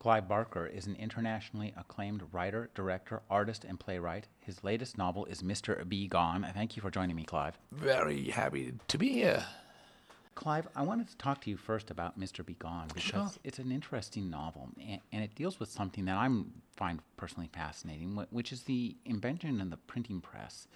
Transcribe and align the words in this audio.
Clive 0.00 0.26
Barker 0.26 0.66
is 0.66 0.86
an 0.86 0.96
internationally 0.96 1.74
acclaimed 1.76 2.22
writer, 2.32 2.70
director, 2.74 3.20
artist, 3.28 3.64
and 3.64 3.78
playwright. 3.78 4.28
His 4.38 4.64
latest 4.64 4.96
novel 4.96 5.26
is 5.26 5.42
Mr. 5.42 5.86
B. 5.86 6.08
Gone. 6.08 6.46
Thank 6.54 6.74
you 6.74 6.80
for 6.80 6.90
joining 6.90 7.16
me, 7.16 7.24
Clive. 7.24 7.58
Very 7.70 8.24
happy 8.30 8.72
to 8.88 8.96
be 8.96 9.10
here. 9.10 9.44
Clive, 10.34 10.66
I 10.74 10.80
wanted 10.82 11.08
to 11.08 11.16
talk 11.18 11.42
to 11.42 11.50
you 11.50 11.58
first 11.58 11.90
about 11.90 12.18
Mr. 12.18 12.44
B. 12.44 12.56
Gone 12.58 12.88
because 12.88 13.02
Sure. 13.02 13.30
it's 13.44 13.58
an 13.58 13.70
interesting 13.70 14.30
novel 14.30 14.70
and, 14.80 15.02
and 15.12 15.22
it 15.22 15.34
deals 15.34 15.60
with 15.60 15.70
something 15.70 16.06
that 16.06 16.16
I 16.16 16.28
find 16.78 17.00
personally 17.18 17.50
fascinating, 17.52 18.16
which 18.30 18.52
is 18.52 18.62
the 18.62 18.96
invention 19.04 19.60
of 19.60 19.68
the 19.68 19.76
printing 19.76 20.22
press 20.22 20.66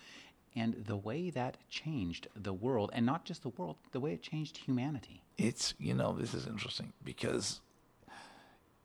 and 0.54 0.74
the 0.86 0.98
way 0.98 1.30
that 1.30 1.56
changed 1.70 2.28
the 2.36 2.52
world, 2.52 2.90
and 2.92 3.06
not 3.06 3.24
just 3.24 3.42
the 3.42 3.48
world, 3.48 3.76
the 3.92 4.00
way 4.00 4.12
it 4.12 4.22
changed 4.22 4.58
humanity. 4.58 5.22
It's, 5.38 5.72
you 5.78 5.94
know, 5.94 6.12
this 6.12 6.34
is 6.34 6.46
interesting 6.46 6.92
because 7.02 7.60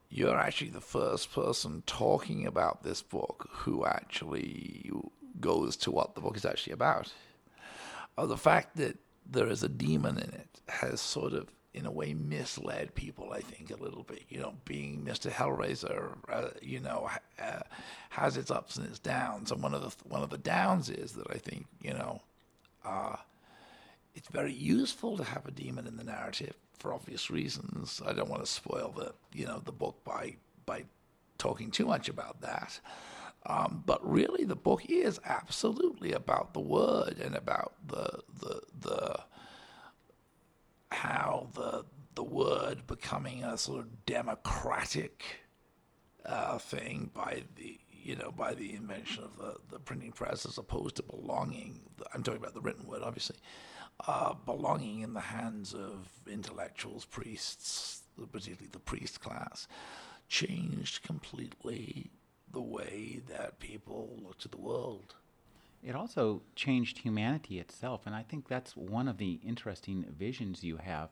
you're 0.10 0.38
actually 0.38 0.72
the 0.72 0.82
first 0.82 1.32
person 1.32 1.84
talking 1.86 2.46
about 2.46 2.84
this 2.84 3.02
book 3.02 3.48
who 3.52 3.86
actually 3.86 4.92
goes 5.40 5.78
to 5.78 5.92
what 5.92 6.16
the 6.16 6.22
book 6.22 6.36
is 6.36 6.46
actually 6.46 6.74
about. 6.74 7.14
Uh, 8.18 8.26
the 8.26 8.38
fact 8.38 8.76
that 8.78 8.98
there 9.30 9.48
is 9.48 9.64
a 9.64 9.70
demon 9.70 10.18
in 10.18 10.30
it 10.34 10.62
has 10.68 11.00
sort 11.00 11.34
of, 11.34 11.48
in 11.74 11.86
a 11.86 11.92
way, 11.92 12.16
misled 12.16 12.96
people, 12.96 13.32
I 13.32 13.42
think, 13.42 13.70
a 13.70 13.82
little 13.82 14.04
bit. 14.04 14.24
You 14.30 14.40
know, 14.40 14.56
being 14.66 15.06
Mr. 15.06 15.32
Hellraiser, 15.32 16.18
uh, 16.28 16.50
you 16.62 16.80
know, 16.80 17.10
uh, 17.42 17.62
has 18.10 18.36
its 18.36 18.50
ups 18.50 18.78
and 18.78 18.88
its 18.88 19.00
downs. 19.00 19.52
And 19.52 19.62
one 19.62 19.76
of 19.76 19.84
the 19.84 20.10
one 20.10 20.24
of 20.24 20.32
the 20.32 20.40
downs 20.40 20.90
is 20.90 21.14
that 21.14 21.28
I 21.30 21.38
think, 21.38 21.68
you 21.82 21.94
know, 21.94 22.22
uh, 22.84 23.18
it's 24.16 24.28
very 24.30 24.54
useful 24.54 25.18
to 25.18 25.24
have 25.24 25.46
a 25.46 25.52
demon 25.52 25.88
in 25.88 25.98
the 25.98 26.04
narrative 26.04 26.56
for 26.78 26.94
obvious 26.94 27.30
reasons. 27.30 28.02
I 28.06 28.14
don't 28.14 28.30
want 28.30 28.44
to 28.44 28.52
spoil 28.52 28.94
the 28.96 29.14
you 29.34 29.46
know 29.46 29.62
the 29.64 29.72
book 29.72 30.04
by 30.04 30.36
by 30.66 30.86
talking 31.38 31.72
too 31.72 31.86
much 31.86 32.10
about 32.10 32.42
that. 32.42 32.80
Um, 33.46 33.84
but 33.86 34.08
really, 34.08 34.44
the 34.44 34.56
book 34.56 34.84
is 34.90 35.20
absolutely 35.26 36.12
about 36.12 36.54
the 36.54 36.60
word 36.60 37.20
and 37.20 37.36
about 37.36 37.74
the 37.88 38.20
the 38.40 38.62
the 38.80 39.20
how 40.92 41.48
the 41.54 41.86
the 42.16 42.24
word 42.24 42.86
becoming 42.88 43.44
a 43.44 43.58
sort 43.58 43.80
of 43.80 44.06
democratic 44.06 45.24
uh, 46.26 46.58
thing 46.58 47.12
by 47.14 47.44
the 47.56 47.80
you 47.92 48.16
know 48.16 48.32
by 48.32 48.54
the 48.54 48.76
invention 48.76 49.24
of 49.24 49.38
the, 49.38 49.56
the 49.72 49.80
printing 49.80 50.12
press 50.12 50.46
as 50.46 50.58
opposed 50.58 50.98
to 50.98 51.04
belonging. 51.04 51.80
I'm 52.14 52.24
talking 52.24 52.42
about 52.42 52.54
the 52.54 52.62
written 52.62 52.88
word, 52.88 53.04
obviously, 53.04 53.38
uh, 54.08 54.34
belonging 54.46 55.02
in 55.02 55.14
the 55.14 55.20
hands 55.20 55.74
of 55.74 56.08
intellectuals, 56.30 57.06
priests, 57.06 58.04
particularly 58.32 58.70
the 58.72 58.80
priest 58.80 59.22
class, 59.22 59.68
changed 60.28 61.04
completely 61.04 62.10
the 62.52 62.62
way 62.62 63.22
that 63.28 63.60
people 63.60 64.20
looked 64.24 64.46
at 64.46 64.52
the 64.52 64.58
world. 64.58 65.16
It 65.84 65.96
also 65.96 66.42
changed 66.56 67.00
humanity 67.00 67.60
itself, 67.60 68.02
and 68.06 68.14
I 68.14 68.24
think 68.24 68.48
that's 68.48 68.76
one 68.76 69.08
of 69.08 69.18
the 69.18 69.40
interesting 69.46 70.06
visions 70.18 70.64
you 70.64 70.78
have. 70.78 71.10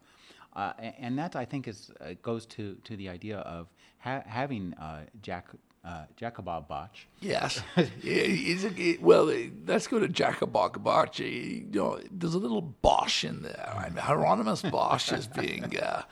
Uh, 0.54 0.74
and 0.80 1.18
that 1.20 1.36
I 1.36 1.46
think 1.46 1.68
is 1.68 1.92
uh, 2.02 2.14
goes 2.22 2.46
to, 2.48 2.76
to 2.84 2.98
the 2.98 3.10
idea 3.10 3.38
of 3.40 3.68
ha- 4.00 4.24
having 4.26 4.74
uh, 4.74 5.06
Jack 5.22 5.46
uh, 5.84 6.62
Botch. 6.68 7.08
Yes. 7.22 7.62
He's 8.02 8.66
a, 8.66 8.98
well, 9.02 9.32
let's 9.66 9.88
go 9.88 10.00
to 10.00 10.08
Jakabok 10.08 10.84
Bosch. 10.84 11.20
You 11.20 11.68
know, 11.72 12.00
there's 12.12 12.34
a 12.34 12.40
little 12.40 12.62
Bosch 12.62 13.24
in 13.24 13.42
there. 13.42 13.74
I 13.76 13.90
mean, 13.90 13.98
Hieronymus 13.98 14.64
Bosch 14.64 15.12
is 15.12 15.28
being 15.28 15.78
uh, 15.82 16.04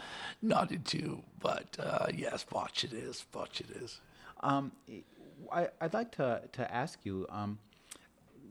nodded 0.41 0.85
to, 0.85 1.21
but 1.39 1.77
uh, 1.79 2.07
yes, 2.13 2.43
Bosch 2.43 2.83
it 2.83 2.93
is. 2.93 3.25
Bosch 3.31 3.61
it 3.61 3.71
is. 3.71 3.99
Um, 4.41 4.71
I, 5.51 5.69
I'd 5.81 5.93
like 5.93 6.11
to, 6.13 6.41
to 6.53 6.73
ask 6.73 6.99
you 7.03 7.25
um, 7.29 7.59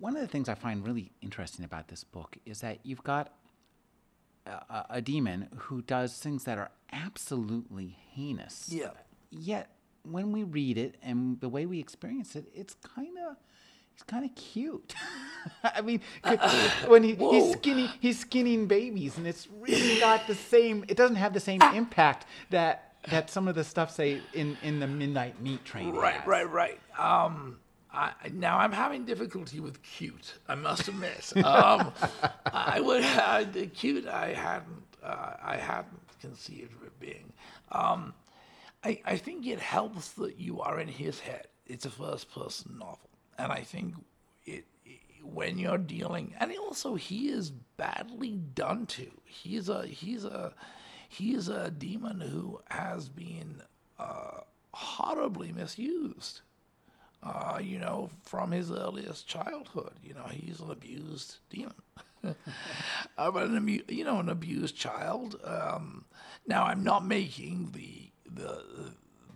one 0.01 0.17
of 0.17 0.23
the 0.23 0.29
things 0.29 0.49
I 0.49 0.55
find 0.55 0.87
really 0.87 1.13
interesting 1.23 1.65
about 1.65 1.89
this 1.89 2.05
book 2.05 2.37
is 2.45 2.61
that 2.61 2.79
you've 2.83 3.05
got 3.05 3.33
a, 4.47 4.51
a, 4.51 4.87
a 4.91 5.03
demon 5.03 5.49
who 5.57 5.83
does 5.83 6.19
things 6.19 6.45
that 6.45 6.59
are 6.59 6.71
absolutely 6.93 7.97
heinous. 8.13 8.69
Yeah. 8.71 8.91
Yet 9.31 9.74
when 10.05 10.33
we 10.33 10.43
read 10.45 10.79
it 10.79 10.97
and 11.03 11.41
the 11.41 11.49
way 11.49 11.67
we 11.67 11.81
experience 11.81 12.37
it, 12.37 12.47
it's 12.55 12.75
kind 12.75 13.17
of 13.29 13.37
he's 13.93 14.03
kind 14.03 14.25
of 14.25 14.35
cute. 14.35 14.95
I 15.65 15.81
mean, 15.81 16.01
when 16.87 17.03
he, 17.03 17.15
he's 17.15 17.53
skinny, 17.53 17.91
he's 18.01 18.21
skinning 18.21 18.67
babies, 18.67 19.17
and 19.19 19.27
it's 19.27 19.49
really 19.61 20.01
not 20.01 20.27
the 20.27 20.35
same. 20.35 20.85
It 20.89 20.97
doesn't 20.97 21.17
have 21.17 21.33
the 21.33 21.41
same 21.41 21.63
impact 21.63 22.27
that 22.51 22.93
that 23.11 23.29
some 23.31 23.49
of 23.49 23.55
the 23.55 23.65
stuff 23.65 23.91
say 23.91 24.21
in 24.33 24.57
in 24.63 24.81
the 24.81 24.87
Midnight 24.87 25.41
Meat 25.41 25.65
Train. 25.65 25.95
Right, 25.95 26.15
has. 26.15 26.27
right, 26.27 26.51
right. 26.51 26.81
Um, 26.99 27.59
I, 27.93 28.13
now 28.33 28.59
I'm 28.59 28.73
having 28.73 29.05
difficulty 29.05 29.61
with 29.61 29.81
cute. 29.83 30.35
I 30.49 30.55
must 30.55 30.89
admit. 30.89 31.33
Um, 31.45 31.93
I 32.47 32.81
would 32.81 33.05
uh, 33.05 33.45
the 33.45 33.67
cute. 33.67 34.07
I 34.07 34.33
hadn't. 34.33 34.83
Uh, 35.03 35.35
I 35.43 35.57
hadn't 35.57 36.01
conceived 36.21 36.73
of 36.75 36.87
it 36.87 36.99
being. 36.99 37.33
Um, 37.71 38.15
I, 38.85 39.01
I 39.05 39.17
think 39.17 39.47
it 39.47 39.61
helps 39.61 40.11
that 40.13 40.39
you 40.39 40.61
are 40.61 40.79
in 40.79 40.89
his 40.89 41.21
head. 41.21 41.47
It's 41.67 41.87
a 41.87 41.91
first-person 41.91 42.77
novel, 42.79 43.09
and 43.39 43.51
I 43.51 43.61
think 43.61 43.95
it, 44.45 44.67
it 44.85 45.01
when 45.23 45.59
you're 45.59 45.79
dealing, 45.79 46.35
and 46.39 46.53
also 46.59 46.95
he 46.95 47.29
is 47.29 47.51
badly 47.51 48.37
done 48.55 48.87
to. 48.87 49.11
He's 49.25 49.69
a 49.69 49.87
he's 49.87 50.25
a 50.25 50.53
he's 51.09 51.49
a 51.49 51.71
demon 51.71 52.21
who 52.21 52.61
has 52.71 53.09
been 53.09 53.63
uh, 53.99 54.41
horribly 54.73 55.53
misused 55.53 56.43
uh, 57.25 57.59
you 57.61 57.79
know, 57.79 58.11
from 58.23 58.51
his 58.51 58.71
earliest 58.71 59.27
childhood. 59.27 59.95
You 60.03 60.15
know, 60.15 60.27
he's 60.31 60.61
an 60.61 60.71
abused 60.71 61.39
demon. 61.49 61.75
uh, 62.25 63.31
but 63.31 63.49
an 63.49 63.81
you 63.89 64.05
know, 64.05 64.21
an 64.21 64.29
abused 64.29 64.77
child. 64.77 65.41
Um, 65.43 66.05
now, 66.47 66.65
I'm 66.65 66.85
not 66.85 67.07
making 67.07 67.71
the 67.73 68.11
the 68.33 68.63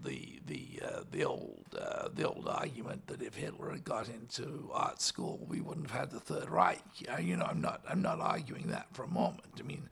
the 0.02 0.40
the 0.46 0.82
uh, 0.84 1.00
the 1.10 1.24
old 1.24 1.64
uh, 1.78 2.08
the 2.14 2.28
old 2.28 2.48
argument 2.48 3.06
that 3.08 3.22
if 3.22 3.34
Hitler 3.34 3.70
had 3.70 3.84
got 3.84 4.08
into 4.08 4.70
art 4.72 5.00
school, 5.02 5.44
we 5.48 5.60
wouldn't 5.60 5.90
have 5.90 6.00
had 6.00 6.10
the 6.10 6.20
Third 6.20 6.50
Reich. 6.50 6.82
You 7.20 7.36
know, 7.36 7.46
I'm 7.46 7.60
not 7.60 7.82
I'm 7.88 8.02
not 8.02 8.20
arguing 8.20 8.68
that 8.68 8.86
for 8.92 9.04
a 9.04 9.08
moment. 9.08 9.42
I 9.58 9.62
mean, 9.62 9.88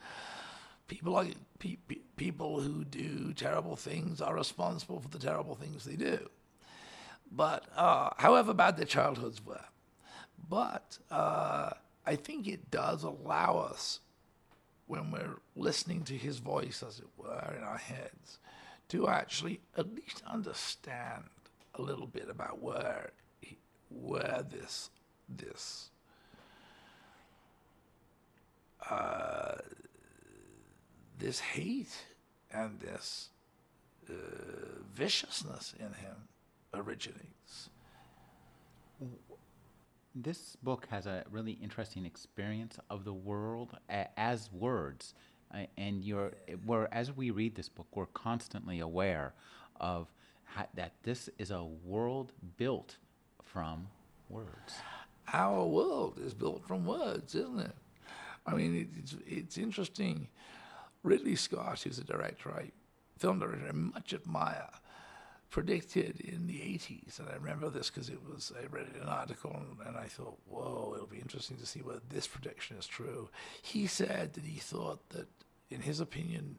people 0.88 1.12
like 1.12 1.34
pe- 1.58 1.78
people 2.16 2.60
who 2.60 2.84
do 2.84 3.32
terrible 3.34 3.76
things 3.76 4.20
are 4.20 4.34
responsible 4.34 5.00
for 5.00 5.08
the 5.08 5.18
terrible 5.18 5.54
things 5.54 5.84
they 5.84 5.96
do 5.96 6.28
but 7.30 7.64
uh, 7.76 8.10
however 8.18 8.54
bad 8.54 8.76
their 8.76 8.86
childhoods 8.86 9.44
were. 9.44 9.64
But 10.48 10.98
uh, 11.10 11.70
I 12.06 12.16
think 12.16 12.46
it 12.46 12.70
does 12.70 13.02
allow 13.02 13.58
us, 13.58 14.00
when 14.86 15.10
we're 15.10 15.36
listening 15.56 16.04
to 16.04 16.14
his 16.16 16.38
voice, 16.38 16.82
as 16.86 17.00
it 17.00 17.08
were, 17.16 17.54
in 17.56 17.64
our 17.64 17.78
heads, 17.78 18.38
to 18.88 19.08
actually 19.08 19.60
at 19.76 19.94
least 19.94 20.22
understand 20.26 21.24
a 21.74 21.82
little 21.82 22.06
bit 22.06 22.28
about 22.30 22.62
where 22.62 23.10
he, 23.40 23.58
where 23.90 24.44
this 24.50 24.90
this 25.28 25.90
uh, 28.88 29.56
this 31.18 31.40
hate 31.40 32.04
and 32.52 32.78
this 32.80 33.30
uh, 34.08 34.12
viciousness 34.94 35.74
in 35.78 35.92
him 35.94 36.28
originates. 36.74 37.70
This 40.14 40.56
book 40.62 40.86
has 40.90 41.06
a 41.06 41.24
really 41.30 41.52
interesting 41.52 42.06
experience 42.06 42.78
of 42.88 43.04
the 43.04 43.12
world 43.12 43.76
as 44.16 44.50
words, 44.52 45.14
and 45.76 46.02
you're 46.04 46.32
we're 46.66 46.88
as 46.92 47.12
we 47.12 47.30
read 47.30 47.54
this 47.54 47.68
book, 47.68 47.86
we're 47.94 48.06
constantly 48.06 48.80
aware 48.80 49.34
of 49.80 50.12
ha- 50.44 50.66
that 50.74 50.92
this 51.02 51.28
is 51.38 51.50
a 51.50 51.62
world 51.62 52.32
built 52.56 52.96
from 53.42 53.88
words. 54.28 54.74
Our 55.32 55.64
world 55.64 56.18
is 56.24 56.34
built 56.34 56.66
from 56.66 56.86
words, 56.86 57.34
isn't 57.34 57.60
it? 57.60 57.74
I 58.46 58.54
mean, 58.54 58.76
it, 58.76 58.88
it's 58.98 59.16
it's 59.26 59.58
interesting. 59.58 60.28
Ridley 61.02 61.36
Scott, 61.36 61.82
who's 61.82 61.98
a 61.98 62.04
director, 62.04 62.52
I 62.52 62.70
film 63.18 63.38
director, 63.38 63.68
I 63.68 63.72
much 63.72 64.12
admire. 64.12 64.70
Predicted 65.50 66.20
in 66.20 66.46
the 66.46 66.58
80s, 66.60 67.18
and 67.18 67.28
I 67.28 67.34
remember 67.34 67.70
this 67.70 67.90
because 67.90 68.08
it 68.08 68.18
was 68.28 68.52
I 68.60 68.66
read 68.66 68.86
an 69.00 69.08
article 69.08 69.54
and, 69.54 69.86
and 69.86 69.96
I 69.96 70.06
thought, 70.06 70.38
whoa, 70.48 70.92
it'll 70.94 71.06
be 71.06 71.18
interesting 71.18 71.56
to 71.58 71.66
see 71.66 71.80
whether 71.80 72.00
this 72.08 72.26
prediction 72.26 72.76
is 72.76 72.86
true. 72.86 73.28
He 73.62 73.86
said 73.86 74.34
that 74.34 74.44
he 74.44 74.58
thought 74.58 75.08
that, 75.10 75.28
in 75.70 75.80
his 75.80 76.00
opinion, 76.00 76.58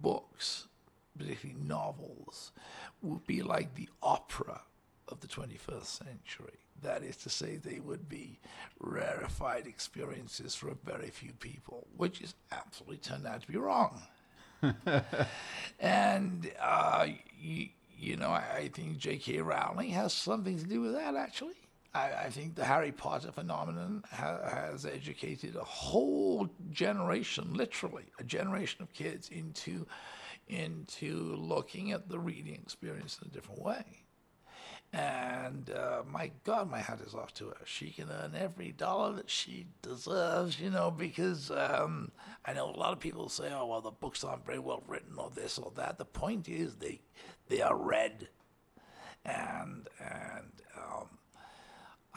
books, 0.00 0.66
particularly 1.18 1.60
novels, 1.62 2.52
would 3.02 3.26
be 3.26 3.42
like 3.42 3.74
the 3.74 3.88
opera 4.02 4.62
of 5.08 5.20
the 5.20 5.26
21st 5.26 5.84
century. 5.84 6.58
That 6.82 7.02
is 7.02 7.16
to 7.18 7.30
say, 7.30 7.56
they 7.56 7.80
would 7.80 8.08
be 8.08 8.38
rarefied 8.78 9.66
experiences 9.66 10.54
for 10.54 10.68
a 10.68 10.74
very 10.74 11.10
few 11.10 11.32
people, 11.32 11.86
which 11.96 12.20
is 12.22 12.34
absolutely 12.52 12.98
turned 12.98 13.26
out 13.26 13.42
to 13.42 13.48
be 13.48 13.58
wrong. 13.58 14.00
and 15.80 16.50
uh, 16.60 16.89
know, 18.20 18.28
I, 18.28 18.44
I 18.56 18.68
think 18.68 18.98
J.K. 18.98 19.40
Rowling 19.40 19.90
has 19.90 20.12
something 20.12 20.58
to 20.58 20.64
do 20.64 20.80
with 20.80 20.94
that, 20.94 21.16
actually. 21.16 21.54
I, 21.94 22.12
I 22.24 22.30
think 22.30 22.54
the 22.54 22.64
Harry 22.64 22.92
Potter 22.92 23.32
phenomenon 23.32 24.04
ha- 24.12 24.48
has 24.48 24.86
educated 24.86 25.56
a 25.56 25.64
whole 25.64 26.48
generation, 26.70 27.52
literally 27.52 28.04
a 28.18 28.24
generation 28.24 28.82
of 28.82 28.92
kids, 28.92 29.28
into 29.28 29.86
into 30.48 31.36
looking 31.36 31.92
at 31.92 32.08
the 32.08 32.18
reading 32.18 32.54
experience 32.54 33.18
in 33.22 33.28
a 33.28 33.30
different 33.32 33.62
way. 33.62 33.84
And 34.92 35.70
uh, 35.70 36.02
my 36.10 36.32
God, 36.42 36.68
my 36.68 36.80
hat 36.80 37.00
is 37.06 37.14
off 37.14 37.32
to 37.34 37.46
her. 37.48 37.56
She 37.64 37.90
can 37.90 38.08
earn 38.10 38.34
every 38.34 38.72
dollar 38.72 39.12
that 39.14 39.30
she 39.30 39.66
deserves, 39.82 40.58
you 40.58 40.70
know, 40.70 40.90
because 40.90 41.52
um, 41.52 42.10
I 42.44 42.54
know 42.54 42.70
a 42.70 42.76
lot 42.76 42.92
of 42.92 42.98
people 42.98 43.28
say, 43.28 43.52
oh, 43.52 43.66
well, 43.66 43.80
the 43.80 43.92
books 43.92 44.24
aren't 44.24 44.44
very 44.44 44.58
well 44.58 44.82
written 44.88 45.14
or 45.16 45.30
this 45.30 45.58
or 45.58 45.70
that. 45.76 45.98
The 45.98 46.04
point 46.04 46.48
is 46.48 46.74
they, 46.74 47.00
they 47.50 47.60
are 47.60 47.76
read. 47.76 48.28
And, 49.24 49.88
and 49.98 50.52
um, 50.78 51.08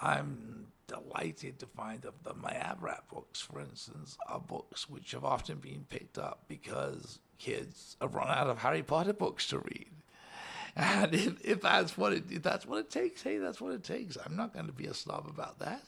I'm 0.01 0.67
delighted 0.87 1.59
to 1.59 1.65
find 1.65 2.01
that 2.03 2.23
the 2.23 2.33
Abarat 2.33 3.09
books, 3.11 3.41
for 3.41 3.59
instance, 3.59 4.17
are 4.29 4.39
books 4.39 4.89
which 4.89 5.11
have 5.11 5.25
often 5.25 5.57
been 5.57 5.85
picked 5.89 6.17
up 6.17 6.45
because 6.47 7.19
kids 7.39 7.97
have 7.99 8.15
run 8.15 8.29
out 8.29 8.47
of 8.47 8.59
Harry 8.59 8.83
Potter 8.83 9.13
books 9.13 9.47
to 9.47 9.59
read. 9.59 9.89
And 10.75 11.13
if, 11.15 11.43
if 11.43 11.61
that's 11.61 11.97
what 11.97 12.13
it 12.13 12.23
if 12.31 12.41
that's 12.41 12.65
what 12.65 12.79
it 12.79 12.89
takes, 12.89 13.21
hey, 13.23 13.37
that's 13.37 13.59
what 13.59 13.73
it 13.73 13.83
takes. 13.83 14.17
I'm 14.23 14.35
not 14.35 14.53
going 14.53 14.67
to 14.67 14.71
be 14.71 14.85
a 14.85 14.93
snob 14.93 15.27
about 15.27 15.59
that. 15.59 15.83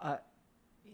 Uh, 0.00 0.16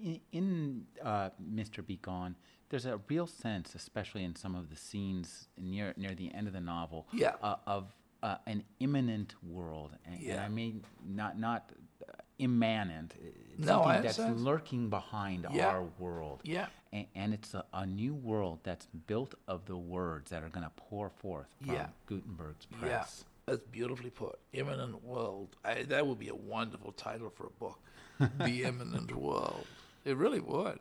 in, 0.02 0.20
in 0.32 0.87
uh, 1.02 1.31
Mr. 1.43 1.87
B. 1.87 1.99
Gone, 2.00 2.37
there's 2.70 2.87
a 2.87 2.99
real 3.08 3.26
sense, 3.26 3.75
especially 3.75 4.25
in 4.25 4.34
some 4.37 4.55
of 4.55 4.70
the 4.70 4.76
scenes 4.76 5.49
near 5.58 5.93
near 5.96 6.14
the 6.14 6.32
end 6.34 6.46
of 6.46 6.52
the 6.55 6.61
novel, 6.61 7.06
Yeah. 7.12 7.34
uh, 7.43 7.56
of 7.67 7.93
uh, 8.22 8.37
an 8.46 8.64
imminent 8.81 9.34
world, 9.43 9.90
and, 10.06 10.20
and 10.22 10.40
I 10.40 10.49
mean 10.49 10.84
not 11.06 11.38
not 11.38 11.70
uh, 12.08 12.12
immanent. 12.38 13.14
It's 13.20 13.67
No, 13.67 13.82
I 13.82 13.84
something 13.84 14.02
that's 14.02 14.19
understand. 14.19 14.44
lurking 14.44 14.88
behind 14.90 15.46
Yeah. 15.52 15.69
our 15.69 15.82
world. 15.99 16.40
Yeah. 16.44 16.67
and, 16.93 17.06
and 17.14 17.34
it's 17.34 17.55
a, 17.55 17.64
a 17.72 17.87
new 17.87 18.14
world 18.14 18.58
that's 18.62 18.87
built 19.06 19.34
of 19.46 19.64
the 19.66 19.76
words 19.76 20.31
that 20.31 20.43
are 20.43 20.49
going 20.49 20.64
to 20.66 20.73
pour 20.76 21.11
forth 21.11 21.46
from 21.64 21.75
Yeah. 21.75 21.88
Gutenberg's 22.06 22.66
Yeah, 22.70 22.78
press. 22.78 23.25
that's 23.46 23.62
beautifully 23.70 24.11
put. 24.11 24.38
Imminent 24.52 25.02
World. 25.05 25.56
I, 25.64 25.82
that 25.84 26.06
would 26.06 26.19
be 26.19 26.28
a 26.28 26.34
wonderful 26.34 26.93
title 26.93 27.31
for 27.31 27.46
a 27.46 27.50
book. 27.64 27.78
the 28.38 28.64
Imminent 28.64 29.14
World. 29.14 29.66
It 30.05 30.16
really 30.16 30.40
would. 30.40 30.81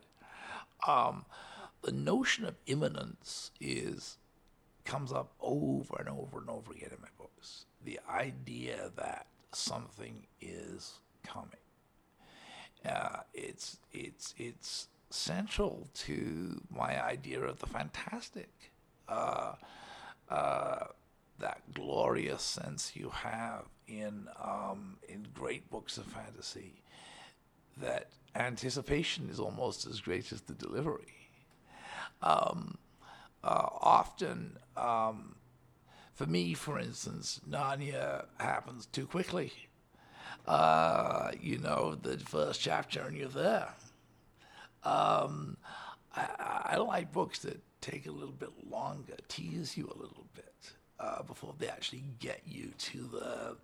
Um, 0.87 1.25
the 1.81 1.91
notion 1.91 2.45
of 2.45 2.55
imminence 2.65 3.51
is 3.59 4.17
comes 4.85 5.11
up 5.11 5.33
over 5.39 5.95
and 5.99 6.09
over 6.09 6.39
and 6.39 6.49
over 6.49 6.71
again 6.71 6.89
in 6.91 7.01
my 7.01 7.09
books. 7.17 7.65
The 7.85 7.99
idea 8.09 8.91
that 8.95 9.27
something 9.51 10.25
is 10.41 10.99
coming. 11.23 11.49
Uh, 12.85 13.19
it's 13.33 13.77
it's 13.91 14.33
it's 14.37 14.87
central 15.09 15.87
to 15.93 16.61
my 16.69 17.03
idea 17.03 17.41
of 17.41 17.59
the 17.59 17.67
fantastic. 17.67 18.49
Uh, 19.07 19.53
uh, 20.29 20.85
that 21.39 21.61
glorious 21.73 22.43
sense 22.43 22.91
you 22.95 23.09
have 23.09 23.63
in 23.87 24.27
um, 24.43 24.97
in 25.07 25.25
great 25.33 25.69
books 25.69 25.97
of 25.97 26.05
fantasy 26.05 26.81
that 27.77 28.09
anticipation 28.35 29.29
is 29.31 29.39
almost 29.39 29.85
as 29.85 30.01
great 30.01 30.31
as 30.31 30.41
the 30.41 30.53
delivery. 30.53 31.18
Um, 32.21 32.77
uh, 33.43 33.67
often, 33.81 34.57
um, 34.75 35.35
for 36.13 36.25
me, 36.25 36.53
for 36.53 36.77
instance, 36.79 37.39
Narnia 37.49 38.25
happens 38.39 38.85
too 38.87 39.05
quickly. 39.05 39.53
Uh, 40.45 41.31
you 41.39 41.57
know, 41.57 41.95
the 41.95 42.17
first 42.17 42.59
chapter 42.61 43.01
and 43.01 43.15
you're 43.15 43.29
there. 43.29 43.69
Um, 44.83 45.57
I, 46.15 46.71
I 46.73 46.77
like 46.77 47.11
books 47.11 47.39
that 47.39 47.59
take 47.81 48.07
a 48.07 48.11
little 48.11 48.33
bit 48.33 48.49
longer, 48.69 49.15
tease 49.27 49.77
you 49.77 49.85
a 49.85 49.97
little 49.97 50.25
bit 50.33 50.71
uh, 50.99 51.23
before 51.23 51.53
they 51.57 51.67
actually 51.67 52.03
get 52.19 52.41
you 52.45 52.71
to 52.77 52.97
the 53.11 53.57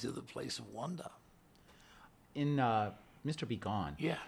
to 0.00 0.10
the 0.10 0.20
place 0.20 0.58
of 0.58 0.68
wonder. 0.68 1.08
In 2.34 2.60
uh, 2.60 2.90
Mr. 3.24 3.48
B. 3.48 3.56
Gone, 3.56 3.96
Yeah, 3.98 4.18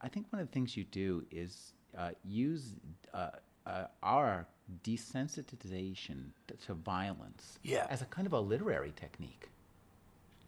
I 0.00 0.08
think 0.08 0.26
one 0.30 0.42
of 0.42 0.48
the 0.48 0.52
things 0.52 0.76
you 0.76 0.84
do 0.84 1.24
is 1.30 1.74
uh, 1.96 2.10
use 2.24 2.76
uh, 3.14 3.30
uh, 3.66 3.84
our 4.02 4.46
desensitization 4.84 6.30
to 6.66 6.74
violence 6.74 7.58
Yeah. 7.62 7.86
as 7.90 8.02
a 8.02 8.06
kind 8.06 8.26
of 8.26 8.32
a 8.32 8.40
literary 8.40 8.92
technique. 8.96 9.48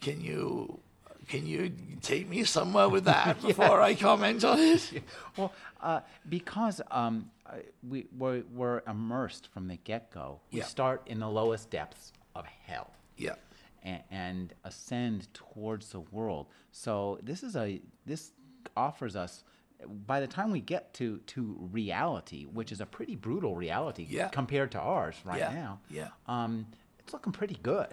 can 0.01 0.21
you 0.21 0.81
can 1.29 1.47
you 1.47 1.73
take 2.03 2.29
me 2.29 2.45
somewhere 2.45 2.91
with 2.91 3.05
that 3.05 3.41
before 3.47 3.81
I 3.81 3.95
comment 3.95 4.45
on 4.45 4.59
it? 4.59 5.03
Well, 5.39 5.53
uh, 5.81 6.01
because 6.29 6.83
um, 6.91 7.31
uh, 7.47 7.53
we, 7.89 8.05
we're, 8.19 8.43
we're 8.53 8.83
immersed 8.87 9.49
from 9.53 9.67
the 9.69 9.77
get 9.77 10.11
go, 10.11 10.41
we 10.53 10.59
Yeah. 10.59 10.65
start 10.67 11.01
in 11.07 11.21
the 11.21 11.29
lowest 11.31 11.71
depths 11.71 12.13
of 12.35 12.45
hell. 12.67 12.91
Yeah, 13.17 13.37
and, 13.83 14.03
and 14.11 14.55
ascend 14.65 15.33
towards 15.33 15.89
the 15.93 16.01
world. 16.01 16.47
So 16.73 17.19
this 17.23 17.43
is 17.43 17.57
a 17.57 17.81
this 18.05 18.33
offers 18.77 19.17
us 19.17 19.45
by 19.89 20.21
the 20.21 20.27
time 20.27 20.51
we 20.51 20.61
get 20.61 20.95
to 20.95 21.19
to 21.19 21.69
reality, 21.73 22.45
which 22.45 22.73
is 22.73 22.81
a 22.81 22.87
pretty 22.87 23.17
brutal 23.17 23.55
reality 23.57 24.07
Yeah. 24.09 24.29
compared 24.29 24.71
to 24.73 24.81
ours 24.81 25.17
right 25.25 25.39
Yeah, 25.39 25.53
now. 25.53 25.81
yeah. 25.91 26.09
Um, 26.27 26.67
it's 26.99 27.13
looking 27.13 27.33
pretty 27.33 27.59
good. 27.63 27.89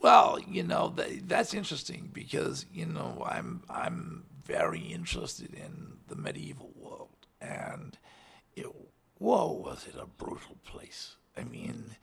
Well, 0.00 0.38
you 0.40 0.62
know 0.64 0.88
that, 0.96 1.28
that's 1.28 1.54
interesting 1.54 2.10
because 2.12 2.66
you 2.72 2.86
know 2.86 3.24
I'm 3.28 3.62
I'm 3.70 4.24
very 4.44 4.80
interested 4.80 5.54
in 5.54 5.98
the 6.08 6.16
medieval 6.16 6.70
world, 6.76 7.26
and 7.40 7.96
it, 8.56 8.66
whoa, 9.18 9.52
was 9.52 9.86
it 9.88 9.94
a 10.00 10.06
brutal 10.06 10.56
place? 10.64 11.16
I 11.36 11.44
mean, 11.44 11.96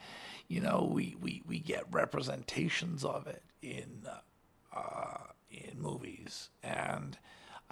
you 0.48 0.60
know, 0.62 0.88
we, 0.92 1.16
we, 1.20 1.42
we 1.48 1.58
get 1.60 1.86
representations 1.92 3.04
of 3.04 3.26
it 3.28 3.42
in 3.62 4.04
uh, 4.08 4.78
uh, 4.78 5.28
in 5.50 5.82
movies, 5.82 6.50
and 6.62 7.18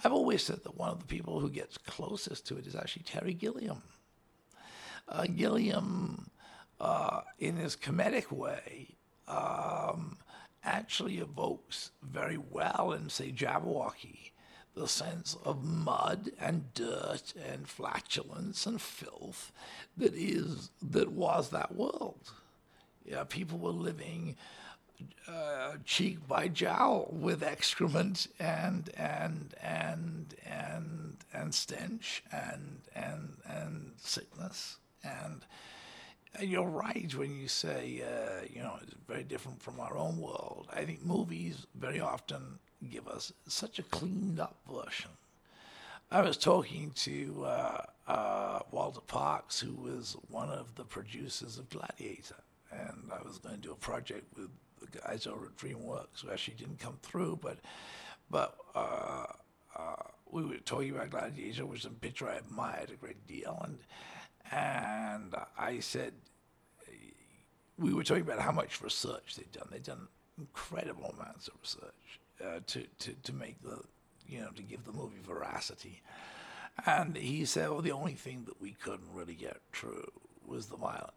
I've 0.04 0.12
always 0.12 0.42
said 0.42 0.62
that 0.64 0.76
one 0.76 0.90
of 0.90 0.98
the 0.98 1.06
people 1.06 1.38
who 1.40 1.48
gets 1.48 1.78
closest 1.78 2.46
to 2.48 2.56
it 2.56 2.66
is 2.66 2.74
actually 2.74 3.04
Terry 3.04 3.34
Gilliam. 3.34 3.82
Uh, 5.08 5.26
Gilliam, 5.26 6.30
uh, 6.80 7.20
in 7.38 7.56
his 7.56 7.76
comedic 7.76 8.32
way, 8.32 8.96
um, 9.28 10.16
actually 10.64 11.18
evokes 11.18 11.90
very 12.02 12.38
well 12.38 12.92
in, 12.92 13.08
say, 13.08 13.30
Jabberwocky, 13.30 14.30
the 14.74 14.88
sense 14.88 15.36
of 15.44 15.64
mud 15.64 16.30
and 16.40 16.72
dirt 16.74 17.34
and 17.50 17.68
flatulence 17.68 18.66
and 18.66 18.80
filth 18.80 19.52
that 19.96 20.14
is 20.14 20.70
that 20.80 21.12
was 21.12 21.50
that 21.50 21.74
world. 21.74 22.32
Yeah, 23.04 23.24
people 23.24 23.58
were 23.58 23.70
living 23.70 24.36
uh, 25.28 25.72
cheek 25.84 26.26
by 26.26 26.48
jowl 26.48 27.08
with 27.10 27.42
excrement 27.42 28.26
and 28.38 28.90
and 28.96 29.54
and 29.62 30.34
and 30.44 31.16
and 31.32 31.54
stench 31.54 32.22
and 32.32 32.80
and 32.94 33.36
and 33.46 33.92
sickness 33.98 34.78
and 35.02 35.44
you're 36.40 36.68
right 36.68 37.14
when 37.14 37.36
you 37.36 37.48
say 37.48 38.02
uh, 38.02 38.46
you 38.52 38.62
know 38.62 38.78
it's 38.82 38.94
very 39.06 39.24
different 39.24 39.62
from 39.62 39.78
our 39.80 39.96
own 39.96 40.18
world. 40.18 40.68
I 40.72 40.84
think 40.84 41.04
movies 41.04 41.66
very 41.74 42.00
often 42.00 42.58
give 42.90 43.06
us 43.06 43.32
such 43.46 43.78
a 43.78 43.82
cleaned 43.82 44.40
up 44.40 44.56
version. 44.70 45.10
I 46.10 46.20
was 46.20 46.36
talking 46.36 46.92
to 46.96 47.44
uh, 47.46 47.82
uh, 48.06 48.60
Walter 48.70 49.00
Parkes, 49.00 49.60
who 49.60 49.72
was 49.72 50.16
one 50.28 50.50
of 50.50 50.74
the 50.74 50.84
producers 50.84 51.58
of 51.58 51.70
Gladiator, 51.70 52.42
and 52.70 53.10
I 53.12 53.26
was 53.26 53.38
going 53.38 53.54
to 53.54 53.60
do 53.60 53.72
a 53.72 53.76
project 53.76 54.26
with 54.36 54.50
the 54.84 54.98
guys 54.98 55.26
over 55.26 55.46
at 55.46 55.56
DreamWorks, 55.56 56.22
who 56.24 56.30
actually 56.30 56.54
didn't 56.54 56.78
come 56.78 56.98
through, 57.02 57.38
but 57.42 57.58
but 58.30 58.56
uh, 58.74 59.26
uh, 59.76 60.02
we 60.30 60.44
were 60.44 60.56
talking 60.56 60.90
about 60.90 61.10
Gladiator, 61.10 61.66
which 61.66 61.80
is 61.80 61.86
a 61.86 61.90
picture 61.90 62.28
I 62.28 62.36
admired 62.36 62.90
a 62.90 62.96
great 62.96 63.26
deal, 63.26 63.60
and 63.64 63.78
and 64.50 65.34
I 65.58 65.80
said, 65.80 66.12
we 67.78 67.94
were 67.94 68.04
talking 68.04 68.22
about 68.22 68.40
how 68.40 68.52
much 68.52 68.82
research 68.82 69.36
they'd 69.36 69.52
done. 69.52 69.68
They'd 69.70 69.82
done 69.82 70.08
incredible 70.38 71.14
amounts 71.18 71.48
of 71.48 71.54
research 71.60 72.20
uh, 72.44 72.60
to, 72.66 72.86
to, 72.98 73.12
to 73.22 73.32
make 73.32 73.62
the, 73.62 73.80
you 74.26 74.40
know, 74.40 74.50
to 74.54 74.62
give 74.62 74.84
the 74.84 74.92
movie 74.92 75.20
veracity. 75.26 76.02
And 76.86 77.16
he 77.16 77.44
said, 77.44 77.70
well, 77.70 77.82
the 77.82 77.92
only 77.92 78.14
thing 78.14 78.44
that 78.46 78.60
we 78.60 78.72
couldn't 78.72 79.12
really 79.12 79.34
get 79.34 79.58
true 79.72 80.10
was 80.46 80.66
the 80.66 80.76
violence. 80.76 81.12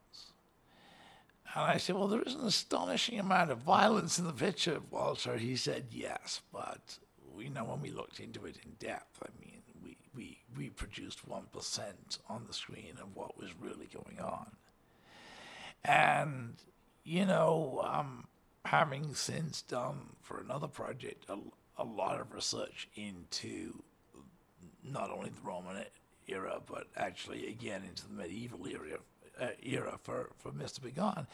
And 1.53 1.63
I 1.63 1.77
said, 1.77 1.95
well, 1.95 2.07
there 2.07 2.21
is 2.21 2.35
an 2.35 2.45
astonishing 2.45 3.19
amount 3.19 3.51
of 3.51 3.59
violence 3.59 4.19
in 4.19 4.25
the 4.25 4.33
picture, 4.33 4.79
Walter. 4.89 5.37
He 5.37 5.55
said, 5.55 5.85
yes, 5.91 6.41
but, 6.51 6.97
you 7.37 7.49
know, 7.49 7.63
when 7.63 7.81
we 7.81 7.91
looked 7.91 8.19
into 8.19 8.45
it 8.45 8.57
in 8.65 8.71
depth, 8.79 9.21
I 9.23 9.29
mean, 9.39 9.61
we, 9.83 9.97
we, 10.13 10.39
we 10.57 10.69
produced 10.69 11.29
1% 11.29 11.93
on 12.29 12.43
the 12.47 12.53
screen 12.53 12.97
of 13.01 13.15
what 13.15 13.37
was 13.37 13.51
really 13.59 13.87
going 13.93 14.19
on. 14.19 14.47
And, 15.83 16.55
you 17.03 17.25
know, 17.25 17.81
um, 17.87 18.27
having 18.65 19.13
since 19.13 19.61
done 19.61 20.09
for 20.21 20.39
another 20.39 20.67
project 20.67 21.25
a, 21.29 21.37
a 21.77 21.83
lot 21.83 22.19
of 22.19 22.33
research 22.33 22.89
into 22.95 23.83
not 24.83 25.11
only 25.11 25.29
the 25.29 25.47
Roman 25.47 25.83
era, 26.27 26.59
but 26.65 26.87
actually 26.97 27.47
again 27.47 27.83
into 27.87 28.07
the 28.07 28.13
medieval 28.13 28.67
era, 28.67 28.99
uh, 29.39 29.47
era 29.63 29.97
for, 30.03 30.29
for 30.37 30.51
Mr. 30.51 30.83
B. 30.83 30.91
Gone, 30.91 31.27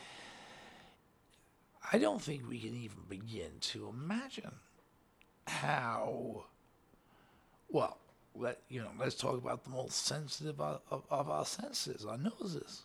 I 1.91 1.97
don't 1.97 2.21
think 2.21 2.47
we 2.47 2.59
can 2.59 2.75
even 2.75 3.03
begin 3.09 3.51
to 3.61 3.89
imagine 3.89 4.53
how, 5.47 6.45
well, 7.69 7.97
let, 8.35 8.59
you 8.69 8.81
know, 8.81 8.91
let's 8.99 9.15
talk 9.15 9.37
about 9.37 9.63
the 9.63 9.71
most 9.71 10.05
sensitive 10.05 10.59
of, 10.61 10.81
of, 10.89 11.03
of 11.09 11.29
our 11.29 11.45
senses, 11.45 12.05
our 12.05 12.17
noses. 12.17 12.83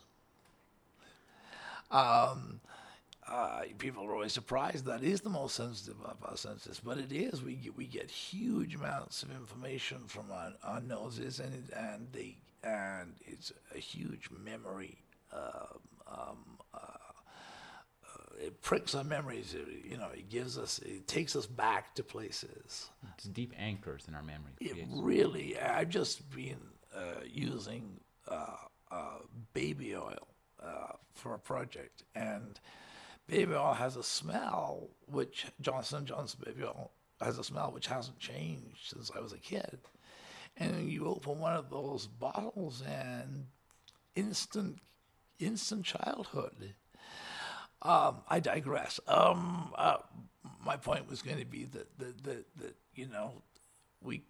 Um, 1.90 2.60
uh, 3.28 3.62
people 3.78 4.04
are 4.04 4.12
always 4.12 4.32
surprised 4.32 4.84
that 4.86 5.02
is 5.02 5.20
the 5.20 5.30
most 5.30 5.56
sensitive 5.56 6.00
of 6.04 6.16
our 6.24 6.36
senses, 6.36 6.80
but 6.84 6.98
it 6.98 7.12
is. 7.12 7.42
We 7.42 7.54
get, 7.54 7.76
we 7.76 7.86
get 7.86 8.10
huge 8.10 8.74
amounts 8.74 9.22
of 9.22 9.30
information 9.30 9.98
from 10.06 10.26
our, 10.32 10.52
our 10.62 10.80
noses, 10.80 11.40
and 11.40 11.54
it, 11.54 11.74
and 11.76 12.08
they 12.12 12.36
and 12.62 13.14
it's 13.24 13.52
a 13.74 13.78
huge 13.78 14.28
memory. 14.44 14.98
Um, 15.32 15.80
um, 16.06 16.58
uh, 16.72 16.78
uh, 16.78 18.44
it 18.44 18.62
pricks 18.62 18.94
our 18.94 19.04
memories. 19.04 19.54
It, 19.54 19.66
you 19.90 19.96
know, 19.96 20.08
it 20.14 20.28
gives 20.28 20.56
us, 20.58 20.78
it 20.80 21.06
takes 21.06 21.36
us 21.36 21.46
back 21.46 21.94
to 21.96 22.02
places. 22.02 22.90
It's 23.14 23.24
deep 23.24 23.52
anchors 23.58 24.04
in 24.08 24.14
our 24.14 24.22
memory. 24.22 24.52
It 24.60 24.86
really. 24.90 25.58
I've 25.58 25.88
just 25.88 26.30
been 26.30 26.60
uh, 26.94 27.22
using 27.26 28.00
uh, 28.28 28.56
uh, 28.90 29.18
baby 29.52 29.96
oil 29.96 30.28
for 31.14 31.34
a 31.34 31.38
project, 31.38 32.02
and 32.14 32.60
baby 33.26 33.54
oil 33.54 33.72
has 33.72 33.96
a 33.96 34.02
smell 34.02 34.90
which 35.06 35.46
Johnson 35.60 36.04
Johnson 36.04 36.40
baby 36.44 36.64
oil 36.64 36.90
has 37.20 37.38
a 37.38 37.44
smell 37.44 37.70
which 37.72 37.86
hasn't 37.86 38.18
changed 38.18 38.78
since 38.84 39.10
I 39.16 39.20
was 39.20 39.32
a 39.32 39.38
kid. 39.38 39.78
And 40.58 40.90
you 40.90 41.06
open 41.06 41.38
one 41.38 41.54
of 41.54 41.70
those 41.70 42.06
bottles 42.06 42.82
and 42.82 43.46
instant 44.14 44.78
instant 45.38 45.84
childhood. 45.84 46.74
Um, 47.82 48.22
I 48.28 48.40
digress. 48.40 49.00
Um, 49.06 49.72
uh, 49.76 49.98
my 50.64 50.76
point 50.76 51.08
was 51.08 51.22
going 51.22 51.38
to 51.38 51.44
be 51.44 51.64
that, 51.64 51.98
that, 51.98 52.24
that, 52.24 52.44
that 52.56 52.74
you 52.94 53.06
know 53.06 53.42
we 54.00 54.22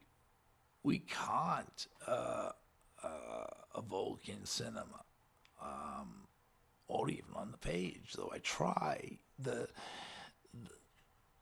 we 0.83 0.99
can't 0.99 1.87
uh, 2.07 2.51
uh, 3.03 3.47
evoke 3.77 4.29
in 4.29 4.45
cinema 4.45 5.05
um, 5.61 6.27
or 6.89 7.11
even 7.11 7.35
on 7.35 7.51
the 7.51 7.59
page, 7.59 8.15
though 8.17 8.31
I 8.33 8.39
try, 8.39 9.19
the, 9.39 9.69
the, 10.53 10.71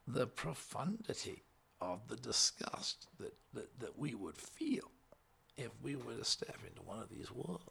the 0.07 0.27
profundity 0.27 1.43
of 1.81 2.09
the 2.09 2.17
disgust 2.17 3.09
that, 3.19 3.35
that, 3.53 3.79
that 3.81 3.99
we 3.99 4.15
would 4.15 4.39
feel 4.39 4.91
if 5.57 5.71
we 5.83 5.97
were 5.97 6.15
to 6.15 6.25
step 6.25 6.57
into 6.67 6.83
one 6.83 7.01
of 7.01 7.11
these 7.11 7.31
worlds. 7.31 7.65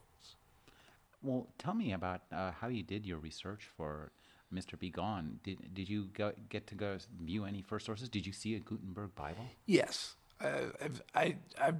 Well, 1.24 1.48
tell 1.58 1.74
me 1.74 1.94
about 1.94 2.22
uh, 2.32 2.52
how 2.52 2.68
you 2.68 2.84
did 2.84 3.06
your 3.06 3.18
research 3.18 3.68
for 3.78 4.12
Mr. 4.54 4.78
B. 4.78 4.90
Gone. 4.90 5.40
Did, 5.44 5.74
did 5.74 5.90
you 5.90 6.10
go, 6.14 6.34
get 6.50 6.68
to 6.68 6.76
go 6.76 6.98
view 7.22 7.46
any 7.46 7.62
first 7.62 7.86
sources? 7.86 8.10
Did 8.10 8.28
you 8.28 8.34
see 8.34 8.56
a 8.56 8.60
Gutenberg 8.60 9.16
Bible? 9.16 9.46
Yes. 9.66 10.16
Uh, 10.42 10.70
I've, 10.84 11.02
I, 11.16 11.36
I've, 11.60 11.78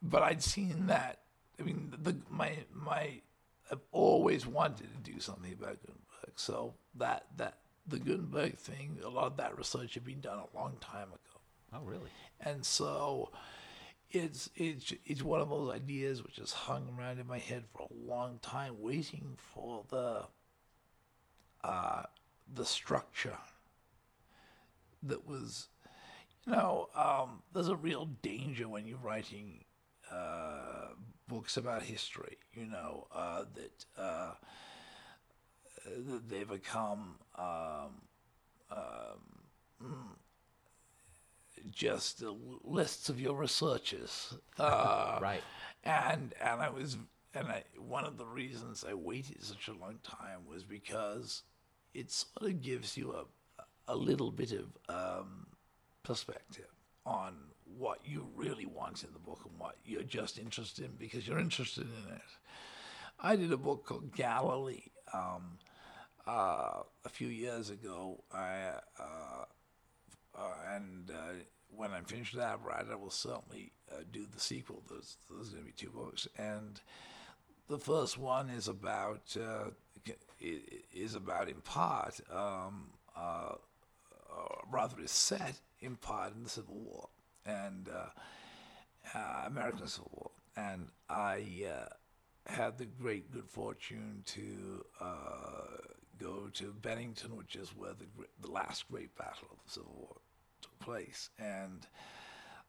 but 0.00 0.22
I'd 0.22 0.42
seen 0.42 0.86
that. 0.86 1.20
I 1.58 1.64
mean, 1.64 1.92
the, 2.00 2.16
my, 2.30 2.52
my 2.72 3.20
I've 3.70 3.80
always 3.92 4.46
wanted 4.46 4.88
to 4.92 5.12
do 5.12 5.20
something 5.20 5.52
about 5.52 5.80
Gutenberg. 5.80 6.32
So 6.36 6.74
that 6.96 7.26
that 7.36 7.58
the 7.86 7.98
Gutenberg 7.98 8.56
thing, 8.58 8.98
a 9.04 9.08
lot 9.08 9.26
of 9.26 9.36
that 9.38 9.56
research 9.56 9.94
had 9.94 10.04
been 10.04 10.20
done 10.20 10.38
a 10.38 10.56
long 10.56 10.76
time 10.80 11.08
ago. 11.08 11.40
Oh, 11.72 11.80
really? 11.84 12.10
And 12.40 12.64
so 12.64 13.30
it's 14.10 14.50
it's 14.56 14.92
it's 15.04 15.22
one 15.22 15.40
of 15.40 15.50
those 15.50 15.74
ideas 15.74 16.22
which 16.22 16.36
has 16.36 16.52
hung 16.52 16.88
around 16.98 17.18
in 17.18 17.26
my 17.26 17.38
head 17.38 17.64
for 17.72 17.82
a 17.82 18.10
long 18.10 18.38
time, 18.40 18.76
waiting 18.80 19.36
for 19.36 19.84
the 19.90 20.22
uh, 21.62 22.02
the 22.54 22.64
structure 22.64 23.38
that 25.02 25.26
was, 25.26 25.68
you 26.46 26.52
know, 26.52 26.88
um, 26.94 27.42
there's 27.52 27.68
a 27.68 27.76
real 27.76 28.06
danger 28.22 28.68
when 28.68 28.86
you're 28.86 28.98
writing 28.98 29.64
uh, 30.10 30.88
books 31.28 31.56
about 31.56 31.82
history, 31.82 32.38
you 32.54 32.66
know, 32.66 33.06
uh, 33.14 33.44
that, 33.54 33.84
uh, 33.96 34.32
that 35.84 36.28
they 36.28 36.44
become 36.44 37.16
um, 37.36 38.02
um, 38.70 40.16
just 41.70 42.22
lists 42.64 43.08
of 43.08 43.20
your 43.20 43.34
researches. 43.34 44.34
Uh, 44.58 45.20
right. 45.22 45.42
And 45.84 46.34
and 46.40 46.60
I 46.60 46.68
was 46.68 46.96
and 47.32 47.46
I, 47.46 47.62
one 47.76 48.04
of 48.04 48.18
the 48.18 48.26
reasons 48.26 48.84
I 48.88 48.94
waited 48.94 49.42
such 49.44 49.68
a 49.68 49.72
long 49.72 50.00
time 50.02 50.46
was 50.48 50.64
because 50.64 51.44
it 51.94 52.10
sort 52.10 52.50
of 52.50 52.60
gives 52.60 52.96
you 52.96 53.12
a 53.12 53.24
a 53.86 53.94
little 53.94 54.32
bit 54.32 54.52
of 54.52 54.66
um, 54.88 55.46
perspective 56.02 56.66
on 57.06 57.34
what 57.76 58.00
you 58.04 58.26
really 58.34 58.66
want 58.66 59.04
in 59.04 59.12
the 59.12 59.18
book 59.18 59.40
and 59.48 59.58
what 59.58 59.76
you're 59.84 60.02
just 60.02 60.38
interested 60.38 60.84
in 60.84 60.90
because 60.98 61.26
you're 61.26 61.38
interested 61.38 61.84
in 61.84 62.12
it. 62.14 62.22
I 63.20 63.36
did 63.36 63.52
a 63.52 63.56
book 63.56 63.86
called 63.86 64.14
Galilee 64.14 64.90
um, 65.14 65.58
uh, 66.26 66.82
a 67.04 67.08
few 67.08 67.28
years 67.28 67.70
ago, 67.70 68.22
I, 68.32 68.72
uh, 68.98 69.02
uh, 69.02 69.44
and 70.74 71.10
uh, 71.10 71.34
when 71.74 71.92
I'm 71.92 72.04
finished 72.04 72.34
with 72.34 72.42
that, 72.42 72.60
right, 72.64 72.84
I 72.90 72.94
will 72.94 73.10
certainly 73.10 73.72
uh, 73.90 74.02
do 74.10 74.26
the 74.32 74.40
sequel. 74.40 74.82
There's, 74.88 75.16
there's 75.30 75.50
going 75.50 75.62
to 75.62 75.66
be 75.66 75.72
two 75.72 75.90
books, 75.90 76.28
and 76.36 76.80
the 77.68 77.78
first 77.78 78.18
one 78.18 78.48
is 78.50 78.68
about 78.68 79.36
uh, 79.36 79.70
is 80.92 81.14
about 81.14 81.48
in 81.48 81.60
part, 81.60 82.20
um, 82.32 82.90
rather 84.70 85.00
is 85.00 85.10
set 85.10 85.60
in 85.80 85.96
part 85.96 86.34
in 86.34 86.44
the 86.44 86.48
Civil 86.48 86.74
War 86.74 87.08
and 87.46 87.88
uh, 87.88 89.18
uh, 89.18 89.44
American 89.46 89.86
Civil 89.86 90.10
War, 90.14 90.30
and 90.56 90.88
I 91.08 91.66
uh, 91.70 92.52
had 92.52 92.78
the 92.78 92.86
great 92.86 93.30
good 93.32 93.48
fortune 93.48 94.22
to 94.26 94.84
uh, 95.00 95.82
go 96.18 96.48
to 96.54 96.74
Bentonville, 96.82 97.36
which 97.36 97.56
is 97.56 97.70
where 97.70 97.92
the 97.92 98.06
the 98.40 98.50
last 98.50 98.88
great 98.90 99.16
battle 99.16 99.48
of 99.50 99.58
the 99.64 99.70
Civil 99.70 99.94
War 99.96 100.16
place, 100.80 101.30
and 101.38 101.86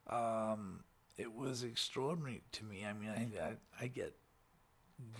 um, 0.08 0.84
it 1.16 1.32
was 1.32 1.62
extraordinary 1.62 2.42
to 2.52 2.64
me. 2.64 2.84
I 2.88 2.92
mean, 2.92 3.10
I, 3.10 3.44
I, 3.44 3.56
I 3.80 3.86
get 3.86 4.14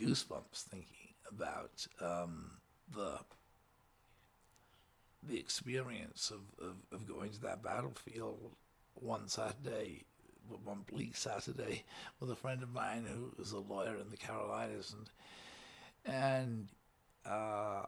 goosebumps 0.00 0.62
thinking 0.62 1.14
about 1.30 1.86
um, 2.00 2.50
the 2.94 3.18
the 5.22 5.38
experience 5.38 6.30
of, 6.30 6.40
of, 6.64 6.76
of, 6.92 7.06
going 7.06 7.30
to 7.30 7.40
that 7.42 7.62
battlefield 7.62 8.52
one 8.94 9.28
Saturday, 9.28 10.04
one 10.64 10.80
bleak 10.90 11.14
Saturday, 11.14 11.84
with 12.18 12.30
a 12.30 12.34
friend 12.34 12.62
of 12.62 12.72
mine 12.72 13.04
who 13.06 13.30
was 13.36 13.52
a 13.52 13.58
lawyer 13.58 13.96
in 13.96 14.08
the 14.10 14.16
Carolinas, 14.16 14.94
and 14.96 15.10
and 16.14 16.68
uh, 17.26 17.84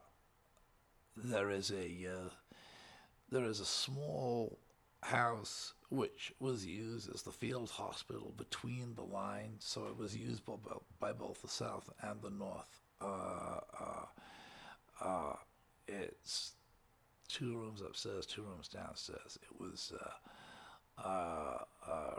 there 1.17 1.51
is 1.51 1.71
a 1.71 2.07
uh, 2.07 2.29
there 3.31 3.45
is 3.45 3.61
a 3.61 3.65
small 3.65 4.59
house 5.03 5.75
which 5.91 6.33
was 6.41 6.65
used 6.65 7.15
as 7.15 7.23
the 7.23 7.31
field 7.31 7.69
hospital 7.69 8.33
between 8.39 8.95
the 8.95 9.03
lines, 9.03 9.65
so 9.65 9.87
it 9.87 9.97
was 9.97 10.17
used 10.17 10.45
by, 10.47 10.55
by 10.99 11.13
both 11.13 11.43
the 11.43 11.49
South 11.49 11.91
and 12.01 12.23
the 12.23 12.31
North. 12.31 12.81
Uh, 13.01 13.61
uh, 13.81 15.05
uh 15.05 15.37
it's 15.87 16.53
two 17.29 17.57
rooms 17.59 17.83
upstairs, 17.83 18.25
two 18.25 18.43
rooms 18.43 18.69
downstairs. 18.69 19.39
It 19.43 19.61
was 19.61 19.93
uh, 20.01 21.03
uh, 21.05 21.59
uh, 21.87 22.19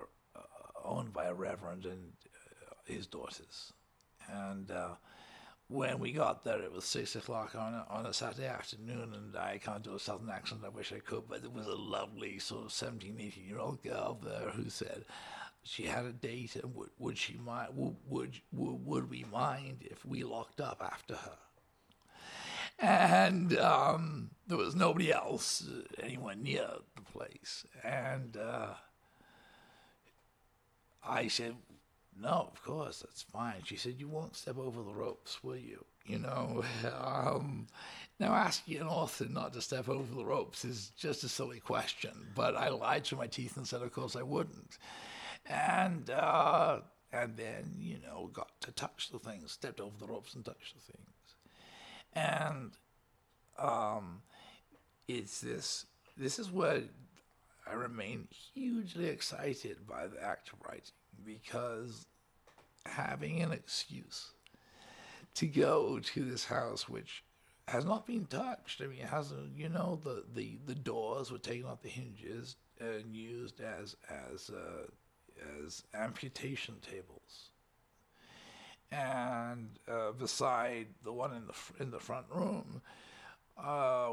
owned 0.84 1.13
by 1.13 1.25
a 1.25 1.34
reverend 1.34 1.86
and 1.86 2.12
his 2.86 3.08
daughters. 3.08 3.74
And 4.30 4.72
when 5.67 6.00
we 6.00 6.12
got 6.12 6.43
there, 6.43 6.62
it 6.62 6.72
was 6.72 6.86
six 6.86 7.15
o'clock 7.15 7.55
on 7.55 7.74
a, 7.74 7.86
on 7.89 8.05
a 8.05 8.13
Saturday 8.13 8.48
afternoon, 8.48 9.13
and 9.13 9.36
I 9.36 9.60
can't 9.63 9.84
do 9.84 9.96
a 9.96 10.00
southern 10.00 10.29
accent. 10.29 10.62
I 10.65 10.70
wish 10.70 10.93
I 10.93 11.00
could, 11.00 11.24
but 11.27 11.41
there 11.41 11.50
was 11.50 11.67
a 11.67 11.75
lovely 11.75 12.39
sort 12.39 12.65
of 12.65 12.72
17, 12.72 13.15
18 13.20 13.46
year 13.46 13.60
old 13.60 13.82
girl 13.82 14.20
there 14.22 14.50
who 14.51 14.70
said 14.70 15.05
she 15.63 15.84
had 15.84 16.05
a 16.05 16.12
date, 16.12 16.55
and 16.58 16.75
would, 16.75 16.89
would 17.00 17.17
she 17.17 17.38
mind? 17.38 17.70
Would, 17.75 17.96
would 18.08 18.41
would 18.51 19.10
we 19.10 19.25
mind 19.32 19.77
if 19.82 20.05
we 20.05 20.24
locked 20.24 20.60
up 20.60 20.82
after 20.84 21.15
her? 21.15 21.38
And 22.79 23.58
um, 23.58 24.32
there 24.48 24.58
was 24.58 24.75
nobody 24.75 25.13
else 25.13 25.65
uh, 25.67 25.84
anywhere 26.03 26.36
near 26.36 26.67
the 26.96 27.01
place, 27.01 27.65
and 27.84 28.36
uh, 28.36 28.74
I 31.08 31.27
said, 31.29 31.55
no, 32.20 32.50
of 32.51 32.63
course, 32.63 33.00
that's 33.00 33.22
fine. 33.22 33.62
She 33.65 33.75
said, 33.75 33.96
You 33.98 34.08
won't 34.08 34.36
step 34.36 34.58
over 34.58 34.84
the 34.84 34.93
ropes, 34.93 35.43
will 35.43 35.58
you? 35.58 35.84
You 36.05 36.20
know, 36.20 36.63
um, 37.01 37.67
now 38.20 38.34
asking 38.34 38.77
an 38.77 38.88
author 38.88 39.25
not 39.25 39.53
to 39.53 39.62
step 39.62 39.89
over 39.89 40.13
the 40.13 40.25
ropes 40.25 40.65
is 40.65 40.91
just 40.98 41.24
a 41.24 41.29
silly 41.29 41.60
question, 41.60 42.12
but 42.36 42.55
I 42.55 42.70
lied 42.70 43.05
through 43.05 43.20
my 43.20 43.27
teeth 43.27 43.58
and 43.58 43.67
said, 43.67 43.82
Of 43.82 43.91
course, 43.91 44.15
I 44.15 44.24
wouldn't. 44.24 44.77
And, 45.46 46.10
uh, 46.10 46.79
and 47.12 47.36
then, 47.36 47.75
you 47.79 47.98
know, 48.05 48.29
got 48.32 48.50
to 48.62 48.72
touch 48.72 49.10
the 49.12 49.20
things, 49.20 49.51
stepped 49.51 49.82
over 49.82 49.98
the 50.00 50.08
ropes 50.08 50.36
and 50.36 50.46
touched 50.46 50.75
the 50.75 50.93
things. 50.93 51.36
And 52.13 52.72
um, 53.58 54.22
it's 55.08 55.41
this, 55.41 55.86
this 56.17 56.39
is 56.39 56.51
where 56.51 56.82
I 57.67 57.74
remain 57.74 58.27
hugely 58.53 59.08
excited 59.08 59.88
by 59.88 60.08
the 60.08 60.22
act 60.24 60.50
of 60.53 60.62
writing 60.65 60.93
because 61.25 62.05
having 62.86 63.41
an 63.41 63.51
excuse 63.51 64.32
to 65.36 65.48
go 65.48 66.00
to 66.00 66.24
this 66.25 66.46
house, 66.46 66.88
which 66.88 67.24
has 67.67 67.86
not 67.86 68.05
been 68.05 68.25
touched. 68.25 68.82
I 68.82 68.88
mean, 68.88 69.00
it 69.00 69.10
hasn't. 69.10 69.58
You 69.58 69.70
know, 69.70 70.00
the, 70.03 70.24
the, 70.36 70.60
the 70.65 70.75
doors 70.75 71.32
were 71.32 71.38
taken 71.38 71.65
off 71.65 71.82
the 71.82 71.89
hinges 71.89 72.55
and 72.79 73.15
used 73.15 73.62
as 73.62 73.96
as 74.10 74.50
uh, 74.50 74.88
as 75.65 75.84
amputation 75.93 76.75
tables. 76.82 77.50
And 78.91 79.70
uh, 79.89 80.12
beside 80.12 80.88
the 81.03 81.13
one 81.13 81.34
in 81.34 81.48
the 81.48 81.84
in 81.84 81.91
the 81.91 82.00
front 82.00 82.25
room, 82.29 82.82
uh, 83.58 84.10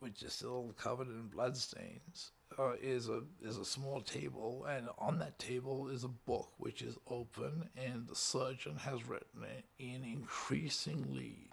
which 0.00 0.22
is 0.22 0.32
still 0.32 0.74
covered 0.76 1.08
in 1.08 1.28
bloodstains, 1.28 2.32
uh, 2.60 2.72
is 2.82 3.08
a 3.08 3.22
is 3.42 3.56
a 3.56 3.64
small 3.64 4.00
table, 4.00 4.66
and 4.68 4.88
on 4.98 5.18
that 5.18 5.38
table 5.38 5.88
is 5.88 6.04
a 6.04 6.08
book 6.08 6.50
which 6.58 6.82
is 6.82 6.96
open, 7.08 7.70
and 7.76 8.06
the 8.06 8.14
surgeon 8.14 8.76
has 8.76 9.08
written 9.08 9.44
it 9.44 9.64
in 9.78 10.04
increasingly 10.04 11.50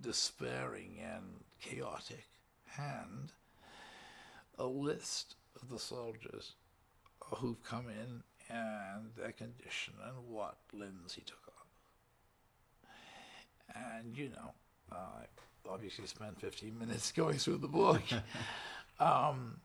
despairing 0.00 0.98
and 1.02 1.44
chaotic 1.60 2.26
hand 2.66 3.32
a 4.58 4.66
list 4.66 5.36
of 5.60 5.68
the 5.68 5.78
soldiers 5.78 6.54
who've 7.36 7.62
come 7.62 7.86
in 7.88 8.22
and 8.50 9.10
their 9.16 9.32
condition 9.32 9.94
and 10.04 10.16
what 10.28 10.56
limbs 10.72 11.14
he 11.14 11.20
took 11.20 11.42
off. 11.48 11.66
And 13.74 14.16
you 14.16 14.30
know, 14.30 14.52
I 14.90 15.26
obviously 15.68 16.06
spent 16.06 16.40
15 16.40 16.78
minutes 16.78 17.12
going 17.16 17.38
through 17.38 17.58
the 17.58 17.68
book. 17.68 18.02
um, 19.00 19.60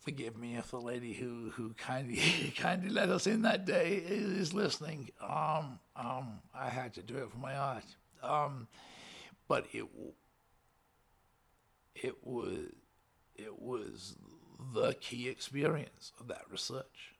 forgive 0.00 0.36
me 0.36 0.56
if 0.56 0.70
the 0.70 0.80
lady 0.80 1.12
who 1.12 1.50
who 1.50 1.74
kindly 1.74 2.52
kindly 2.58 2.90
let 2.90 3.10
us 3.10 3.26
in 3.26 3.42
that 3.42 3.64
day 3.64 4.02
is 4.06 4.52
listening. 4.52 5.10
Um, 5.20 5.78
um, 5.96 6.40
I 6.54 6.68
had 6.68 6.94
to 6.94 7.02
do 7.02 7.16
it 7.18 7.30
for 7.30 7.38
my 7.38 7.54
art. 7.54 7.84
Um, 8.22 8.68
but 9.48 9.66
it 9.72 9.86
it 11.94 12.16
was 12.22 12.66
it 13.36 13.60
was 13.60 14.16
the 14.74 14.94
key 14.94 15.28
experience 15.28 16.12
of 16.20 16.28
that 16.28 16.42
research 16.50 17.14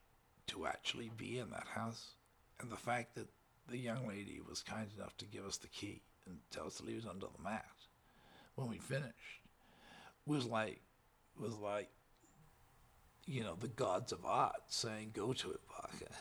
to 0.48 0.66
actually 0.66 1.10
be 1.16 1.38
in 1.38 1.50
that 1.50 1.66
house, 1.74 2.12
and 2.60 2.70
the 2.70 2.76
fact 2.76 3.14
that 3.14 3.28
the 3.68 3.78
young 3.78 4.06
lady 4.06 4.40
was 4.46 4.62
kind 4.62 4.88
enough 4.96 5.16
to 5.18 5.24
give 5.24 5.46
us 5.46 5.56
the 5.56 5.68
key 5.68 6.02
and 6.26 6.38
tell 6.50 6.66
us 6.66 6.76
to 6.76 6.84
leave 6.84 6.98
it 6.98 7.08
under 7.08 7.26
the 7.26 7.42
mat 7.42 7.64
when 8.56 8.68
we 8.68 8.78
finished 8.78 9.40
was 10.26 10.44
like 10.44 10.80
was 11.38 11.54
like 11.56 11.88
you 13.30 13.44
know, 13.44 13.54
the 13.60 13.68
gods 13.68 14.10
of 14.10 14.18
art 14.24 14.60
saying, 14.66 15.12
go 15.14 15.32
to 15.32 15.52
it, 15.52 15.60
Barker. 15.68 16.12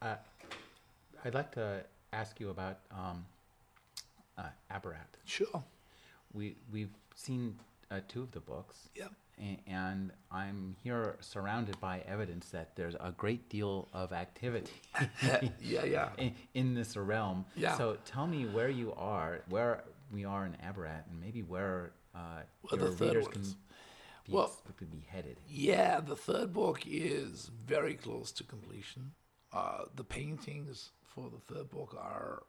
Uh, 0.00 0.14
I'd 1.24 1.34
like 1.34 1.50
to 1.52 1.84
ask 2.12 2.38
you 2.38 2.50
about 2.50 2.78
um, 2.92 3.24
uh, 4.38 4.44
Abarat. 4.72 5.18
Sure. 5.24 5.64
We, 6.32 6.54
we've 6.72 6.94
seen 7.16 7.56
uh, 7.90 8.00
two 8.06 8.22
of 8.22 8.30
the 8.30 8.40
books. 8.40 8.88
Yep. 8.94 9.12
And 9.66 10.12
I'm 10.30 10.76
here 10.84 11.16
surrounded 11.18 11.80
by 11.80 12.04
evidence 12.06 12.50
that 12.50 12.76
there's 12.76 12.94
a 12.94 13.12
great 13.16 13.48
deal 13.48 13.88
of 13.92 14.12
activity. 14.12 14.70
yeah, 15.60 15.84
yeah. 15.84 16.10
In, 16.18 16.34
in, 16.54 16.74
this 16.74 16.96
realm. 16.96 17.44
Yeah. 17.56 17.76
So 17.76 17.96
tell 18.04 18.28
me 18.28 18.46
where 18.46 18.68
you 18.68 18.92
are, 18.96 19.40
where 19.48 19.82
we 20.12 20.24
are 20.24 20.46
in 20.46 20.52
Abarat, 20.64 21.10
and 21.10 21.20
maybe 21.20 21.42
where 21.42 21.90
uh, 22.14 22.42
well, 22.70 22.80
your 22.80 22.90
readers 22.90 23.26
can 23.26 23.42
well, 24.28 24.52
be 24.90 25.06
headed. 25.08 25.38
Yeah, 25.48 26.00
the 26.00 26.16
third 26.16 26.52
book 26.52 26.82
is 26.86 27.50
very 27.66 27.94
close 27.94 28.32
to 28.32 28.44
completion. 28.44 29.12
Uh, 29.52 29.84
the 29.94 30.04
paintings 30.04 30.90
for 31.02 31.30
the 31.30 31.54
third 31.54 31.70
book 31.70 31.94
are, 31.98 32.42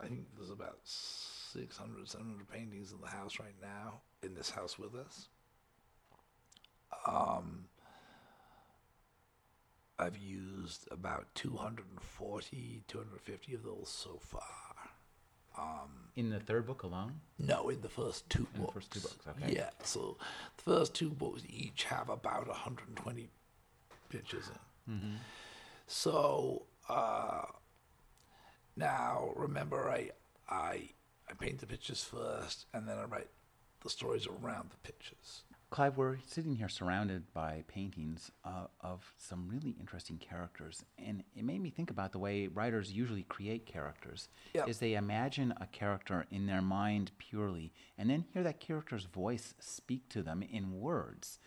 I 0.00 0.06
think 0.06 0.26
there's 0.36 0.50
about 0.50 0.78
600, 0.84 2.08
700 2.08 2.48
paintings 2.48 2.92
in 2.92 3.00
the 3.00 3.08
house 3.08 3.40
right 3.40 3.56
now, 3.60 4.00
in 4.22 4.34
this 4.34 4.50
house 4.50 4.78
with 4.78 4.94
us. 4.94 5.28
Um, 7.06 7.64
I've 9.98 10.16
used 10.16 10.86
about 10.90 11.26
240, 11.34 12.84
250 12.86 13.54
of 13.54 13.62
those 13.64 13.88
so 13.88 14.18
far. 14.20 14.67
Um, 15.58 15.90
in 16.16 16.30
the 16.30 16.40
third 16.40 16.66
book 16.66 16.82
alone? 16.82 17.20
No, 17.38 17.68
in 17.68 17.80
the 17.80 17.88
first 17.88 18.28
two 18.30 18.46
in 18.54 18.60
books. 18.60 18.74
The 18.74 18.80
first 18.80 18.92
two 18.92 19.00
books, 19.00 19.26
okay. 19.28 19.54
Yeah, 19.54 19.70
so 19.82 20.16
the 20.56 20.62
first 20.62 20.94
two 20.94 21.10
books 21.10 21.42
each 21.48 21.84
have 21.84 22.08
about 22.08 22.48
120 22.48 23.28
pictures 24.08 24.44
in. 24.86 24.94
Mm-hmm. 24.94 25.14
So 25.86 26.62
uh, 26.88 27.42
now, 28.76 29.30
remember, 29.36 29.88
I, 29.88 30.10
I 30.48 30.90
I 31.30 31.34
paint 31.34 31.58
the 31.58 31.66
pictures 31.66 32.02
first, 32.04 32.66
and 32.72 32.88
then 32.88 32.98
I 32.98 33.04
write 33.04 33.28
the 33.82 33.90
stories 33.90 34.26
around 34.26 34.70
the 34.70 34.76
pictures. 34.78 35.42
Clive, 35.70 35.98
we're 35.98 36.16
sitting 36.26 36.54
here 36.56 36.68
surrounded 36.68 37.30
by 37.34 37.62
paintings 37.68 38.30
uh, 38.42 38.68
of 38.80 39.12
some 39.18 39.46
really 39.48 39.76
interesting 39.78 40.16
characters, 40.16 40.82
and 40.98 41.22
it 41.36 41.44
made 41.44 41.60
me 41.60 41.68
think 41.68 41.90
about 41.90 42.12
the 42.12 42.18
way 42.18 42.46
writers 42.46 42.90
usually 42.90 43.24
create 43.24 43.66
characters. 43.66 44.30
Yep. 44.54 44.66
Is 44.68 44.78
they 44.78 44.94
imagine 44.94 45.52
a 45.60 45.66
character 45.66 46.24
in 46.30 46.46
their 46.46 46.62
mind 46.62 47.10
purely, 47.18 47.70
and 47.98 48.08
then 48.08 48.24
hear 48.32 48.42
that 48.44 48.60
character's 48.60 49.04
voice 49.04 49.54
speak 49.60 50.08
to 50.08 50.22
them 50.22 50.42
in 50.42 50.80
words. 50.80 51.38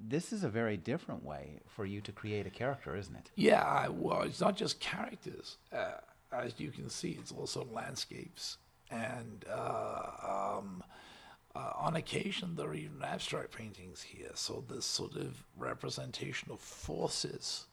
This 0.00 0.32
is 0.32 0.44
a 0.44 0.48
very 0.48 0.76
different 0.76 1.24
way 1.24 1.58
for 1.66 1.84
you 1.84 2.00
to 2.02 2.12
create 2.12 2.46
a 2.46 2.50
character, 2.50 2.94
isn't 2.94 3.16
it? 3.16 3.32
Yeah, 3.34 3.88
well, 3.88 4.22
it's 4.22 4.40
not 4.40 4.56
just 4.56 4.78
characters. 4.78 5.56
Uh, 5.72 5.94
as 6.30 6.54
you 6.58 6.70
can 6.70 6.88
see, 6.88 7.16
it's 7.18 7.32
also 7.32 7.66
landscapes 7.72 8.58
and. 8.88 9.44
Uh, 9.50 10.58
um, 10.58 10.84
uh, 11.56 11.72
on 11.76 11.96
occasion, 11.96 12.54
there 12.56 12.68
are 12.68 12.74
even 12.74 13.02
abstract 13.02 13.56
paintings 13.56 14.02
here. 14.02 14.30
So 14.34 14.62
this 14.68 14.84
sort 14.84 15.16
of 15.16 15.44
representation 15.56 16.50
of 16.50 16.60
forces, 16.60 17.66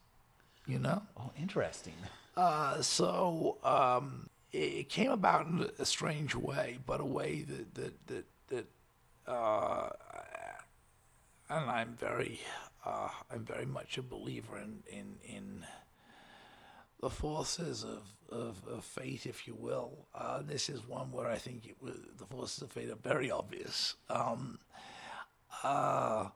you 0.66 0.80
know. 0.80 1.02
Oh, 1.18 1.32
interesting. 1.38 1.96
Uh, 2.38 2.82
so 2.82 3.58
um, 3.64 4.30
it 4.54 4.88
came 4.90 5.12
about 5.12 5.48
in 5.48 5.70
a 5.78 5.86
strange 5.86 6.34
way, 6.34 6.78
but 6.86 7.02
a 7.02 7.06
way 7.06 7.42
that 7.42 7.76
that 7.76 8.08
that 8.08 8.26
that, 8.48 8.66
uh, 9.32 9.90
and 11.50 11.70
I'm 11.70 11.96
very, 11.96 12.40
uh, 12.86 13.10
I'm 13.30 13.44
very 13.44 13.66
much 13.66 13.98
a 13.98 14.02
believer 14.02 14.58
in 14.58 14.84
in 14.88 15.16
in 15.24 15.66
the 17.04 17.10
forces 17.10 17.84
of, 17.84 18.02
of, 18.30 18.62
of, 18.66 18.86
fate, 18.86 19.26
if 19.26 19.46
you 19.46 19.54
will. 19.60 20.08
Uh, 20.16 20.42
this 20.42 20.70
is 20.70 20.88
one 20.88 21.12
where 21.12 21.28
I 21.28 21.36
think 21.36 21.66
it 21.66 21.76
the 22.18 22.26
forces 22.26 22.64
of 22.64 22.72
fate 22.72 22.90
are 22.90 22.96
very 22.96 23.30
obvious. 23.30 23.96
Um, 24.10 24.60
uh, 25.64 26.30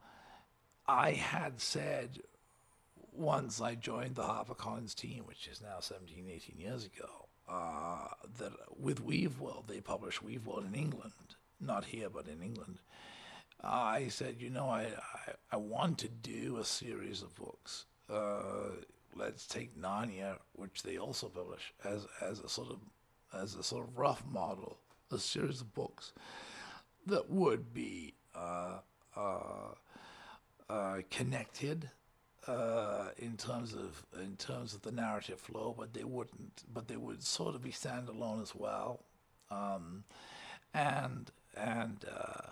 I 0.86 1.12
had 1.12 1.62
said 1.62 2.20
once 3.14 3.62
I 3.62 3.76
joined 3.76 4.16
the 4.16 4.24
HarperCollins 4.24 4.94
team, 4.94 5.24
which 5.26 5.48
is 5.48 5.62
now 5.62 5.80
17, 5.80 6.26
18 6.30 6.60
years 6.60 6.84
ago, 6.86 7.30
uh, 7.48 8.10
that 8.38 8.52
with 8.78 9.06
Weaveworld, 9.08 9.68
they 9.68 9.80
publish 9.80 10.20
Weaveworld 10.20 10.68
in 10.68 10.76
England, 10.76 11.38
not 11.62 11.86
here, 11.86 12.10
but 12.10 12.28
in 12.28 12.44
England. 12.44 12.80
I 13.64 14.10
said, 14.10 14.36
you 14.40 14.50
know, 14.50 14.68
I, 14.68 14.82
I, 14.82 15.32
I 15.54 15.56
want 15.56 15.98
to 16.00 16.10
do 16.10 16.58
a 16.58 16.66
series 16.66 17.22
of 17.22 17.34
books 17.36 17.86
uh, 18.10 18.72
let's 19.18 19.46
take 19.48 19.80
Narnia, 19.80 20.38
which 20.54 20.84
they 20.84 20.98
also 20.98 21.28
publish 21.28 21.74
as 21.84 22.06
as 22.22 22.40
a 22.40 22.50
sort 22.50 22.70
of 22.70 22.80
as 23.34 23.56
a 23.56 23.64
sort 23.64 23.88
of 23.88 23.98
rough 23.98 24.24
model, 24.30 24.78
a 25.12 25.18
series 25.18 25.62
of 25.62 25.74
books 25.74 26.14
that 27.06 27.30
would 27.30 27.74
be 27.74 28.14
uh, 28.36 28.80
uh, 29.16 29.74
uh, 30.70 30.98
connected 31.10 31.90
uh, 32.48 33.10
in 33.18 33.36
terms 33.38 33.74
of 33.74 34.06
in 34.22 34.36
terms 34.38 34.74
of 34.74 34.82
the 34.82 34.92
narrative 34.92 35.40
flow, 35.40 35.76
but 35.78 35.94
they 35.94 36.04
wouldn't. 36.04 36.64
But 36.74 36.88
they 36.88 36.98
would 36.98 37.24
sort 37.24 37.56
of 37.56 37.64
be 37.64 37.72
standalone 37.72 38.42
as 38.42 38.56
well, 38.56 39.04
um, 39.52 40.04
and 40.74 41.32
and 41.56 42.06
uh, 42.10 42.50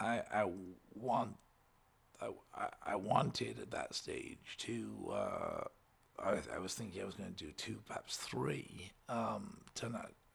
I 0.00 0.22
I 0.32 0.50
want 0.94 1.36
I, 2.54 2.68
I 2.86 2.96
wanted 2.96 3.58
at 3.60 3.70
that 3.70 3.94
stage 3.94 4.56
to. 4.58 5.12
Uh, 5.12 5.64
I, 6.18 6.36
I, 6.54 6.58
was 6.58 6.74
thinking 6.74 7.02
I 7.02 7.04
was 7.04 7.16
going 7.16 7.34
to 7.34 7.44
do 7.44 7.50
two, 7.56 7.78
perhaps 7.86 8.16
three. 8.16 8.92
Um, 9.08 9.58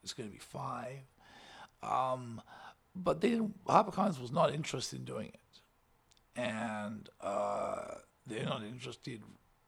it's 0.03 0.13
going 0.13 0.29
to 0.29 0.33
be 0.33 0.39
five. 0.39 0.99
Um, 1.81 2.41
but 2.95 3.21
they 3.21 3.29
didn't, 3.29 3.63
HarperCollins 3.65 4.19
was 4.19 4.31
not 4.31 4.53
interested 4.53 4.99
in 4.99 5.05
doing 5.05 5.27
it, 5.27 6.39
and 6.39 7.07
uh, 7.21 7.95
they're 8.27 8.45
not 8.45 8.63
interested 8.63 9.21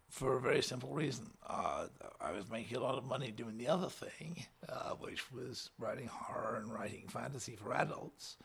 for 0.10 0.36
a 0.36 0.42
very 0.42 0.62
simple 0.62 0.94
reason. 0.94 1.30
Uh, 1.48 1.88
I 2.20 2.32
was 2.32 2.50
making 2.50 2.76
a 2.78 2.82
lot 2.82 2.98
of 2.98 3.06
money 3.06 3.32
doing 3.32 3.58
the 3.58 3.70
other 3.70 3.88
thing, 3.88 4.46
uh, 4.68 4.92
which 5.00 5.32
was 5.32 5.70
writing 5.80 6.08
horror 6.08 6.58
and 6.62 6.72
writing 6.72 7.08
fantasy 7.08 7.56
for 7.56 7.74
adults, 7.74 8.36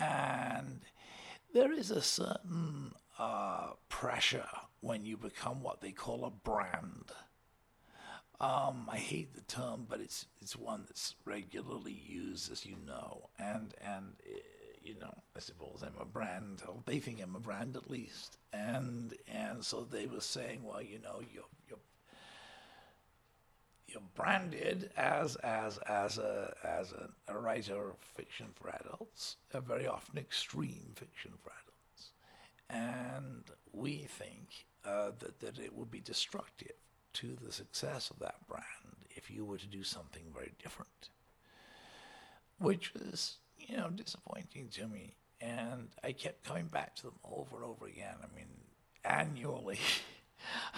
and 0.00 0.80
there 1.52 1.72
is 1.72 1.90
a 1.90 2.02
certain 2.02 2.92
uh, 3.18 3.70
pressure 3.88 4.48
when 4.80 5.04
you 5.04 5.16
become 5.16 5.62
what 5.62 5.80
they 5.80 5.92
call 5.92 6.24
a 6.24 6.30
brand. 6.30 7.12
Um, 8.40 8.88
I 8.90 8.96
hate 8.96 9.34
the 9.34 9.42
term, 9.42 9.86
but 9.88 10.00
it's 10.00 10.26
it's 10.40 10.56
one 10.56 10.84
that's 10.88 11.14
regularly 11.24 11.92
used, 12.06 12.50
as 12.50 12.66
you 12.66 12.76
know, 12.84 13.28
and 13.38 13.74
and 13.80 14.14
uh, 14.26 14.38
you 14.82 14.96
know, 15.00 15.14
I 15.36 15.38
suppose 15.38 15.84
I'm 15.84 16.00
a 16.00 16.04
brand. 16.04 16.62
Or 16.66 16.82
they 16.84 16.98
think 16.98 17.22
I'm 17.22 17.36
a 17.36 17.40
brand 17.40 17.76
at 17.76 17.88
least, 17.88 18.38
and 18.52 19.14
and 19.28 19.64
so 19.64 19.84
they 19.84 20.06
were 20.06 20.20
saying, 20.20 20.64
well, 20.64 20.82
you 20.82 20.98
know, 20.98 21.20
you're 21.32 21.44
you're 23.92 24.02
branded 24.14 24.90
as 24.96 25.36
as 25.36 25.78
as 25.78 26.18
a 26.18 26.54
as 26.64 26.92
a, 26.92 27.08
a 27.28 27.38
writer 27.38 27.90
of 27.90 27.96
fiction 27.98 28.46
for 28.54 28.70
adults, 28.70 29.36
a 29.52 29.60
very 29.60 29.86
often 29.86 30.18
extreme 30.18 30.92
fiction 30.94 31.32
for 31.42 31.50
adults, 31.50 32.12
and 32.70 33.44
we 33.72 34.06
think 34.08 34.66
uh, 34.84 35.10
that 35.18 35.40
that 35.40 35.58
it 35.58 35.74
would 35.74 35.90
be 35.90 36.00
destructive 36.00 36.72
to 37.14 37.36
the 37.44 37.52
success 37.52 38.10
of 38.10 38.18
that 38.20 38.36
brand 38.48 38.64
if 39.10 39.30
you 39.30 39.44
were 39.44 39.58
to 39.58 39.66
do 39.66 39.82
something 39.82 40.22
very 40.34 40.52
different, 40.62 41.10
which 42.58 42.94
was, 42.94 43.38
you 43.58 43.76
know, 43.76 43.90
disappointing 43.90 44.68
to 44.72 44.88
me. 44.88 45.14
And 45.40 45.88
I 46.02 46.12
kept 46.12 46.44
coming 46.44 46.66
back 46.66 46.94
to 46.96 47.04
them 47.04 47.18
over 47.24 47.56
and 47.56 47.64
over 47.64 47.86
again. 47.86 48.14
I 48.22 48.34
mean, 48.34 48.46
annually, 49.04 49.78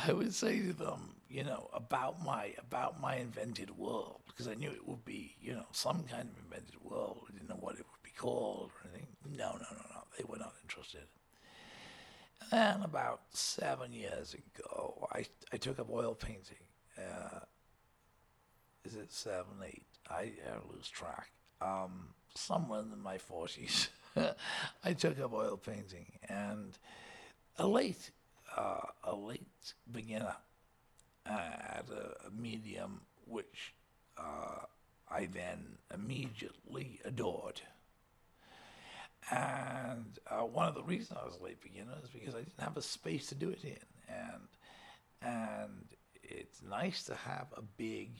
I 0.06 0.12
would 0.12 0.34
say 0.34 0.60
to 0.60 0.72
them, 0.72 1.14
you 1.28 1.44
know, 1.44 1.68
about 1.72 2.24
my 2.24 2.54
about 2.58 3.00
my 3.00 3.16
invented 3.16 3.76
world, 3.76 4.20
because 4.26 4.48
I 4.48 4.54
knew 4.54 4.70
it 4.70 4.86
would 4.86 5.04
be, 5.04 5.36
you 5.40 5.52
know, 5.54 5.66
some 5.72 6.04
kind 6.04 6.28
of 6.28 6.44
invented 6.44 6.76
world. 6.82 7.26
I 7.28 7.32
didn't 7.32 7.48
know 7.48 7.58
what 7.60 7.74
it 7.74 7.86
would 7.90 8.02
be 8.02 8.10
called 8.16 8.70
or 8.72 8.90
anything. 8.90 9.08
No, 9.36 9.52
no, 9.52 9.66
no, 9.70 9.84
no. 9.94 10.02
They 10.16 10.24
were 10.24 10.38
not 10.38 10.54
interested. 10.62 11.06
And 12.52 12.84
about 12.84 13.20
seven 13.30 13.92
years 13.92 14.34
ago, 14.34 15.08
I, 15.12 15.26
I 15.52 15.56
took 15.56 15.78
up 15.78 15.88
oil 15.90 16.14
painting. 16.14 16.56
Uh, 16.98 17.40
is 18.84 18.94
it 18.94 19.12
seven, 19.12 19.54
eight? 19.66 19.86
I, 20.10 20.32
I 20.46 20.72
lose 20.72 20.88
track. 20.88 21.30
Um, 21.60 22.08
somewhere 22.34 22.80
in 22.80 23.02
my 23.02 23.16
40s, 23.18 23.88
I 24.84 24.92
took 24.92 25.18
up 25.20 25.32
oil 25.32 25.56
painting. 25.56 26.06
And 26.28 26.76
a 27.58 27.66
late, 27.66 28.10
uh, 28.56 28.86
a 29.04 29.14
late 29.14 29.74
beginner 29.90 30.36
at 31.26 31.86
a, 31.90 32.30
medium 32.30 33.00
which 33.26 33.74
uh, 34.18 34.64
I 35.10 35.26
then 35.26 35.78
immediately 35.92 37.00
adored. 37.04 37.60
And 39.30 40.18
uh, 40.30 40.42
one 40.42 40.68
of 40.68 40.74
the 40.74 40.82
reasons 40.82 41.18
I 41.20 41.24
was 41.24 41.38
a 41.40 41.44
late 41.44 41.62
beginner 41.62 41.94
is 42.02 42.10
because 42.10 42.34
I 42.34 42.38
didn't 42.38 42.60
have 42.60 42.76
a 42.76 42.82
space 42.82 43.28
to 43.28 43.34
do 43.34 43.48
it 43.50 43.64
in, 43.64 43.78
and 44.08 44.48
and 45.22 45.84
it's 46.22 46.60
nice 46.62 47.04
to 47.04 47.14
have 47.14 47.46
a 47.56 47.62
big 47.62 48.10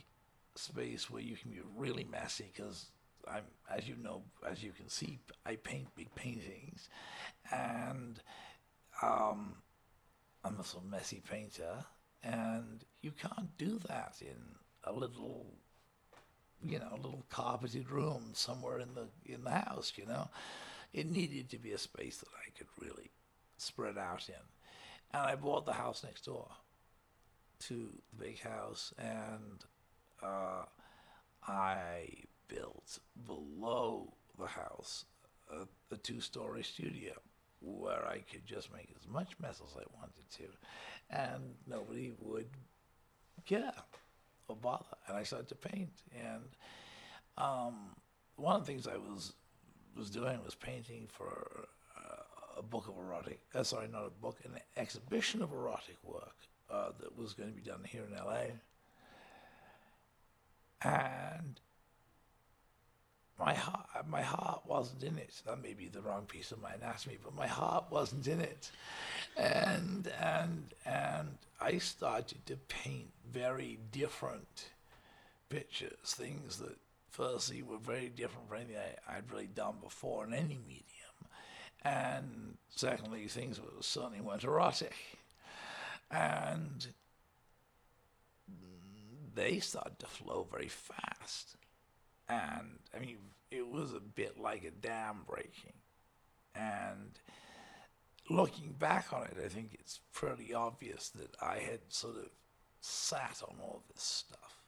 space 0.55 1.11
where 1.11 1.21
you 1.21 1.37
can 1.37 1.51
be 1.51 1.61
really 1.77 2.05
messy 2.05 2.51
because 2.55 2.87
I'm, 3.31 3.45
as 3.71 3.87
you 3.87 3.97
know, 4.03 4.23
as 4.49 4.63
you 4.63 4.73
can 4.73 4.89
see, 4.89 5.19
I 5.45 5.57
paint 5.57 5.95
big 5.95 6.15
paintings, 6.15 6.89
and 7.53 8.19
um, 9.03 9.57
I'm 10.45 10.61
a 10.61 10.65
sort 10.65 10.85
of 10.85 10.91
messy 10.91 11.23
painter, 11.29 11.85
and 12.23 12.85
you 13.01 13.13
can't 13.13 13.57
do 13.57 13.79
that 13.89 14.17
in 14.21 14.37
a 14.85 14.93
little, 14.93 15.47
you 16.63 16.79
know, 16.79 16.91
a 16.93 16.97
little 16.97 17.25
carpeted 17.31 17.91
room 17.91 18.31
somewhere 18.35 18.79
in 18.79 18.95
the 18.95 19.09
in 19.25 19.45
the 19.45 19.51
house, 19.51 19.93
you 19.97 20.07
know 20.07 20.29
it 20.95 21.11
needed 21.11 21.51
to 21.51 21.59
be 21.59 21.73
a 21.73 21.79
space 21.79 22.19
that 22.19 22.29
I 22.39 22.57
could 22.57 22.69
really 22.81 23.11
spread 23.59 23.99
out 23.99 24.29
in. 24.29 24.35
And 25.13 25.23
I 25.23 25.35
bought 25.35 25.67
the 25.67 25.73
house 25.73 26.05
next 26.05 26.25
door 26.25 26.49
to 27.67 27.91
the 28.17 28.25
big 28.25 28.41
house, 28.41 28.95
and 28.97 29.65
uh, 30.23 30.65
I 31.47 32.07
built 32.47 33.01
below 33.27 34.15
the 34.39 34.47
house 34.47 35.05
a, 35.53 35.67
a 35.93 35.99
two 35.99 36.21
story 36.21 36.63
studio 36.63 37.13
where 37.65 38.07
I 38.07 38.19
could 38.19 38.45
just 38.47 38.73
make 38.73 38.89
as 38.99 39.09
much 39.09 39.33
mess 39.41 39.61
as 39.65 39.77
I 39.77 39.85
wanted 39.99 40.29
to, 40.39 40.45
and 41.11 41.55
nobody 41.67 42.13
would 42.21 42.49
care 43.47 43.73
or 44.49 44.57
bother. 44.57 44.85
And 45.09 45.17
I 45.17 45.23
started 45.23 45.49
to 45.49 45.55
paint. 45.55 46.03
And 46.15 46.45
um, 47.39 47.75
one 48.37 48.57
of 48.57 48.67
the 48.67 48.73
things 48.73 48.87
I 48.87 48.97
was 48.97 49.33
was 49.97 50.11
doing 50.11 50.43
was 50.45 50.55
painting 50.55 51.07
for 51.09 51.67
uh, 51.97 52.59
a 52.59 52.63
book 52.63 52.89
of 52.89 52.99
erotic, 52.99 53.41
uh, 53.55 53.63
sorry, 53.63 53.89
not 53.89 54.05
a 54.07 54.11
book, 54.11 54.39
an 54.45 54.59
exhibition 54.77 55.41
of 55.41 55.53
erotic 55.53 55.97
work 56.03 56.35
uh, 56.71 56.89
that 57.01 57.17
was 57.17 57.33
going 57.33 57.49
to 57.49 57.55
be 57.55 57.63
done 57.63 57.81
here 57.85 58.03
in 58.03 58.17
LA. 58.17 58.47
And 60.83 61.61
my 63.39 63.55
heart, 63.55 63.89
my 64.09 64.23
heart 64.23 64.63
wasn't 64.67 65.03
in 65.03 65.19
it. 65.19 65.43
That 65.47 65.63
may 65.63 65.75
be 65.75 65.89
the 65.89 66.01
wrong 66.01 66.27
piece 66.27 66.53
of 66.53 66.63
my 66.63 66.73
anatomy, 66.73 67.19
but 67.23 67.35
my 67.35 67.47
heart 67.47 67.87
wasn't 67.91 68.27
in 68.27 68.41
it. 68.41 68.71
And 69.37 70.11
and 70.21 70.75
and 70.87 71.39
I 71.61 71.79
started 71.79 72.47
to 72.47 72.57
paint 72.57 73.11
very 73.33 73.79
different 73.91 74.67
pictures, 75.49 75.99
things 76.05 76.59
that 76.59 76.77
firstly 77.11 77.63
were 77.63 77.79
very 77.79 78.09
different 78.09 78.49
from 78.49 78.57
anything 78.59 78.77
I, 79.09 79.17
would 79.17 79.31
really 79.33 79.47
done 79.47 79.77
before 79.83 80.25
in 80.25 80.35
any 80.35 80.59
medium. 80.67 80.85
And 81.85 82.57
secondly, 82.71 83.29
things 83.29 83.61
were, 83.61 83.69
certainly 83.81 84.21
weren't 84.21 84.45
erotic. 84.45 84.95
And 86.11 86.87
they 89.35 89.59
started 89.61 89.99
to 90.01 90.07
flow 90.07 90.47
very 90.51 90.69
fast. 90.69 91.57
And 92.29 92.79
I 92.95 92.99
mean, 92.99 93.19
it 93.51 93.67
was 93.67 93.93
a 93.93 94.01
bit 94.01 94.39
like 94.41 94.65
a 94.65 94.71
dam 94.71 95.25
breaking. 95.27 95.75
And 96.55 97.19
looking 98.31 98.75
back 98.79 99.13
on 99.13 99.25
it, 99.25 99.37
I 99.45 99.49
think 99.49 99.75
it's 99.75 100.01
pretty 100.13 100.55
obvious 100.55 101.11
that 101.11 101.37
I 101.43 101.59
had 101.59 101.81
sort 101.89 102.17
of 102.17 102.29
sat 102.81 103.43
on 103.49 103.57
all 103.61 103.83
this 103.89 104.03
stuff 104.03 104.65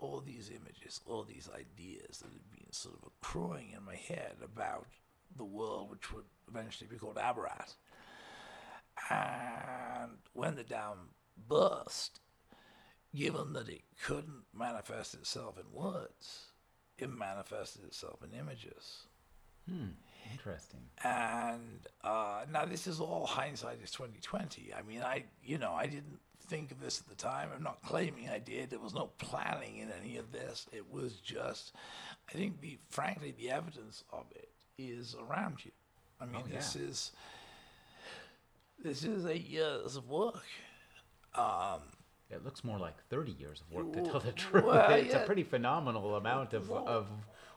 all 0.00 0.22
these 0.24 0.50
images, 0.50 1.00
all 1.06 1.22
these 1.22 1.48
ideas 1.54 2.18
that 2.18 2.32
had 2.32 2.50
been 2.50 2.72
sort 2.72 2.96
of 2.96 3.08
accruing 3.08 3.72
in 3.76 3.84
my 3.84 3.96
head 3.96 4.36
about 4.42 4.86
the 5.36 5.44
world, 5.44 5.90
which 5.90 6.12
would 6.12 6.24
eventually 6.48 6.88
be 6.88 6.96
called 6.96 7.16
Abarat. 7.16 7.74
And 9.10 10.12
when 10.32 10.56
the 10.56 10.64
dam 10.64 11.10
burst, 11.48 12.20
given 13.14 13.52
that 13.52 13.68
it 13.68 13.82
couldn't 14.02 14.44
manifest 14.54 15.14
itself 15.14 15.56
in 15.58 15.78
words, 15.78 16.49
it 17.02 17.10
manifested 17.10 17.84
itself 17.84 18.20
in 18.22 18.38
images. 18.38 19.04
Hmm. 19.68 19.88
Interesting. 20.32 20.80
And 21.02 21.86
uh, 22.04 22.44
now 22.52 22.64
this 22.64 22.86
is 22.86 23.00
all 23.00 23.26
hindsight 23.26 23.78
is 23.82 23.90
twenty 23.90 24.20
twenty. 24.20 24.72
I 24.76 24.82
mean, 24.82 25.02
I 25.02 25.24
you 25.42 25.58
know 25.58 25.72
I 25.72 25.86
didn't 25.86 26.20
think 26.50 26.72
of 26.72 26.80
this 26.80 27.00
at 27.00 27.08
the 27.08 27.14
time. 27.14 27.48
I'm 27.54 27.62
not 27.62 27.82
claiming 27.82 28.28
I 28.28 28.38
did. 28.38 28.70
There 28.70 28.78
was 28.78 28.94
no 28.94 29.10
planning 29.18 29.78
in 29.78 29.90
any 30.00 30.16
of 30.16 30.32
this. 30.32 30.66
It 30.72 30.90
was 30.90 31.14
just, 31.14 31.74
I 32.28 32.32
think, 32.32 32.60
the 32.60 32.78
frankly, 32.90 33.34
the 33.36 33.50
evidence 33.50 34.04
of 34.12 34.24
it 34.34 34.48
is 34.78 35.16
around 35.20 35.64
you. 35.64 35.70
I 36.20 36.26
mean, 36.26 36.42
oh, 36.44 36.48
yeah. 36.48 36.56
this 36.56 36.76
is 36.76 37.12
this 38.82 39.04
is 39.04 39.26
eight 39.26 39.48
years 39.48 39.96
of 39.96 40.08
work. 40.08 40.42
It 42.30 42.44
looks 42.44 42.62
more 42.64 42.78
like 42.78 42.96
30 43.08 43.32
years 43.32 43.60
of 43.60 43.72
work 43.72 43.92
to 43.94 44.02
tell 44.02 44.20
the 44.20 44.32
truth. 44.32 44.64
well, 44.64 44.90
it's 44.94 45.12
yeah. 45.14 45.20
a 45.22 45.26
pretty 45.26 45.42
phenomenal 45.42 46.14
amount 46.16 46.52
of, 46.54 46.68
Well- 46.68 46.86
of 46.86 47.06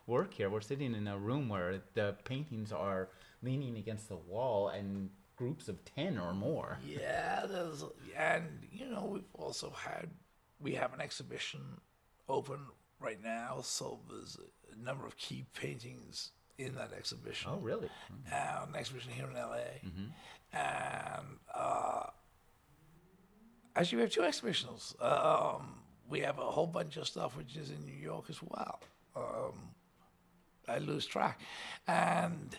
work 0.07 0.33
here. 0.33 0.49
We're 0.49 0.61
sitting 0.61 0.93
in 0.95 1.07
a 1.07 1.17
room 1.17 1.47
where 1.49 1.81
the 1.93 2.15
paintings 2.25 2.71
are 2.71 3.09
leaning 3.41 3.77
against 3.77 4.09
the 4.09 4.15
wall 4.17 4.69
and 4.69 5.09
groups 5.35 5.67
of 5.69 5.83
10 5.85 6.17
or 6.17 6.33
more. 6.33 6.77
Yeah, 6.85 7.45
there's, 7.47 7.83
and 8.17 8.45
you 8.71 8.87
know, 8.89 9.05
we've 9.13 9.23
also 9.33 9.69
had, 9.71 10.09
we 10.59 10.73
have 10.75 10.93
an 10.93 11.01
exhibition 11.01 11.61
open 12.29 12.59
right 12.99 13.21
now, 13.23 13.59
so 13.61 13.99
there's 14.09 14.37
a 14.73 14.83
number 14.83 15.05
of 15.05 15.17
key 15.17 15.45
paintings 15.53 16.31
in 16.57 16.75
that 16.75 16.91
exhibition. 16.95 17.51
Oh, 17.53 17.57
really? 17.59 17.89
uh, 18.31 18.65
an 18.67 18.75
exhibition 18.75 19.11
here 19.11 19.27
in 19.27 19.33
LA, 19.33 19.57
and 20.53 21.25
uh, 21.53 22.03
actually 23.75 23.97
we 23.97 24.01
have 24.03 24.11
two 24.11 24.23
exhibitions. 24.23 24.95
Um, 25.01 25.75
we 26.09 26.19
have 26.21 26.37
a 26.39 26.43
whole 26.43 26.67
bunch 26.67 26.97
of 26.97 27.07
stuff 27.07 27.37
which 27.37 27.55
is 27.55 27.69
in 27.69 27.83
New 27.85 27.99
York 27.99 28.25
as 28.29 28.39
well. 28.41 28.79
Um, 29.15 29.53
I 30.67 30.77
lose 30.79 31.05
track, 31.05 31.39
and 31.87 32.57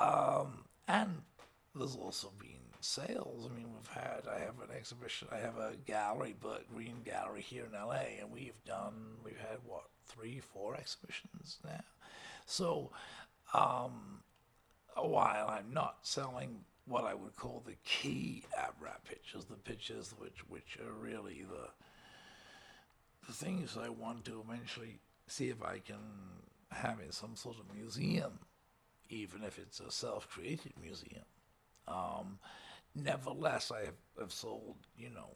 um, 0.00 0.64
and 0.88 1.22
there's 1.74 1.96
also 1.96 2.32
been 2.38 2.50
sales. 2.80 3.48
I 3.50 3.56
mean, 3.56 3.66
we've 3.72 4.02
had 4.02 4.22
I 4.30 4.40
have 4.40 4.60
an 4.60 4.76
exhibition. 4.76 5.28
I 5.32 5.38
have 5.38 5.56
a 5.56 5.72
gallery, 5.86 6.34
Bert 6.38 6.68
Green 6.72 6.96
Gallery 7.04 7.40
here 7.40 7.64
in 7.64 7.72
LA, 7.72 8.20
and 8.20 8.30
we've 8.30 8.62
done 8.66 9.16
we've 9.24 9.38
had 9.38 9.58
what 9.64 9.84
three, 10.06 10.40
four 10.40 10.76
exhibitions 10.76 11.58
now. 11.64 11.84
So 12.46 12.90
um, 13.54 14.20
while 14.96 15.48
I'm 15.48 15.72
not 15.72 15.98
selling 16.02 16.60
what 16.86 17.04
I 17.04 17.14
would 17.14 17.36
call 17.36 17.62
the 17.66 17.76
key 17.84 18.44
Abarat 18.58 19.04
pictures, 19.04 19.46
the 19.46 19.56
pictures 19.56 20.14
which 20.18 20.48
which 20.48 20.78
are 20.84 20.92
really 20.92 21.44
the 21.48 21.68
the 23.26 23.32
things 23.32 23.76
I 23.80 23.88
want 23.88 24.24
to 24.26 24.44
eventually 24.46 25.00
see 25.26 25.48
if 25.48 25.62
I 25.62 25.78
can 25.78 25.96
have 26.70 27.00
in 27.00 27.10
some 27.12 27.36
sort 27.36 27.56
of 27.58 27.74
museum, 27.74 28.38
even 29.08 29.42
if 29.42 29.58
it's 29.58 29.80
a 29.80 29.90
self-created 29.90 30.72
museum. 30.82 31.24
Um, 31.88 32.38
nevertheless, 32.94 33.70
I 33.70 33.86
have, 33.86 33.94
have 34.20 34.32
sold, 34.32 34.76
you 34.98 35.08
know, 35.08 35.30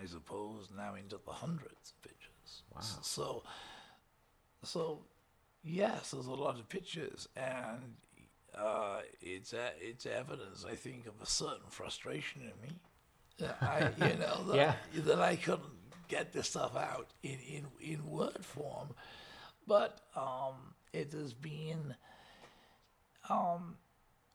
I 0.00 0.06
suppose 0.06 0.68
now 0.76 0.94
into 0.94 1.20
the 1.24 1.32
hundreds 1.32 1.92
of 1.92 2.02
pictures. 2.02 2.62
Wow. 2.74 2.80
So, 3.02 3.42
so 4.64 5.04
yes, 5.62 6.10
there's 6.10 6.26
a 6.26 6.32
lot 6.32 6.58
of 6.58 6.68
pictures, 6.68 7.28
and 7.36 7.94
uh, 8.58 9.00
it's 9.20 9.52
a, 9.52 9.70
it's 9.80 10.06
evidence, 10.06 10.64
I 10.68 10.74
think, 10.74 11.06
of 11.06 11.14
a 11.22 11.26
certain 11.26 11.68
frustration 11.70 12.42
in 12.42 12.52
me. 12.68 12.76
That 13.38 13.56
I, 13.60 13.90
you 13.96 14.14
know, 14.18 14.44
that, 14.48 14.56
Yeah. 14.56 14.74
that 15.02 15.20
I 15.20 15.36
couldn't 15.36 15.72
get 16.08 16.32
this 16.32 16.48
stuff 16.50 16.76
out 16.76 17.08
in, 17.22 17.38
in, 17.48 17.66
in 17.80 18.06
word 18.06 18.44
form, 18.44 18.88
but 19.66 20.00
um, 20.14 20.74
it 20.92 21.12
has 21.12 21.32
been 21.32 21.94
um, 23.30 23.76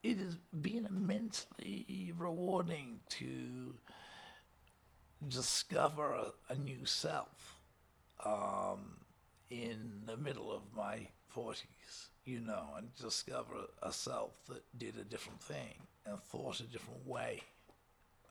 it 0.02 0.18
has 0.18 0.36
been 0.62 0.86
immensely 0.86 2.12
rewarding 2.18 3.00
to 3.10 3.76
discover 5.28 6.14
a, 6.14 6.54
a 6.54 6.56
new 6.56 6.86
self 6.86 7.60
um, 8.26 8.98
in 9.50 10.02
the 10.06 10.18
middle 10.18 10.52
of 10.52 10.62
my 10.76 11.08
40s, 11.36 12.08
you 12.30 12.40
know, 12.40 12.66
and 12.78 12.94
discover 12.96 13.56
a 13.82 13.92
self 13.92 14.46
that 14.48 14.64
did 14.78 14.98
a 14.98 15.04
different 15.04 15.42
thing 15.42 15.76
and 16.06 16.20
thought 16.20 16.60
a 16.60 16.64
different 16.64 17.06
way, 17.08 17.42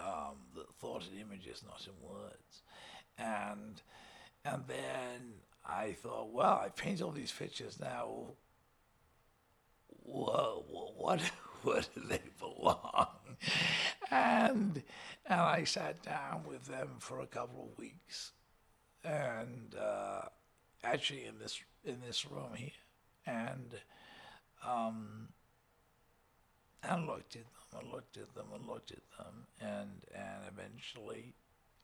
um, 0.00 0.36
that 0.54 0.72
thought 0.80 1.02
in 1.12 1.20
images, 1.20 1.62
not 1.66 1.86
in 1.86 2.08
words. 2.08 2.62
And, 3.18 3.82
and 4.44 4.62
then 4.68 5.34
I 5.66 5.92
thought, 5.92 6.32
well, 6.32 6.62
I 6.64 6.68
paint 6.68 7.02
all 7.02 7.10
these 7.10 7.32
pictures 7.32 7.78
now. 7.80 8.34
Whoa, 10.04 10.64
what, 10.96 11.20
where 11.62 11.82
do 11.94 12.00
they 12.08 12.20
belong? 12.38 13.08
And, 14.10 14.82
and 15.26 15.40
I 15.40 15.64
sat 15.64 16.02
down 16.02 16.44
with 16.48 16.66
them 16.66 16.88
for 17.00 17.20
a 17.20 17.26
couple 17.26 17.68
of 17.70 17.78
weeks 17.78 18.32
and 19.04 19.74
uh, 19.80 20.22
actually 20.84 21.24
in 21.24 21.38
this 21.38 21.60
in 21.84 22.00
this 22.06 22.26
room 22.30 22.54
here, 22.54 22.70
and 23.28 23.74
um, 24.66 25.28
and 26.82 27.06
looked 27.06 27.36
at 27.36 27.42
them 27.42 27.80
and 27.80 27.92
looked 27.92 28.16
at 28.16 28.34
them 28.34 28.46
and 28.54 28.66
looked 28.66 28.90
at 28.90 29.02
them, 29.18 29.46
and 29.60 30.04
and 30.14 30.42
eventually, 30.52 31.34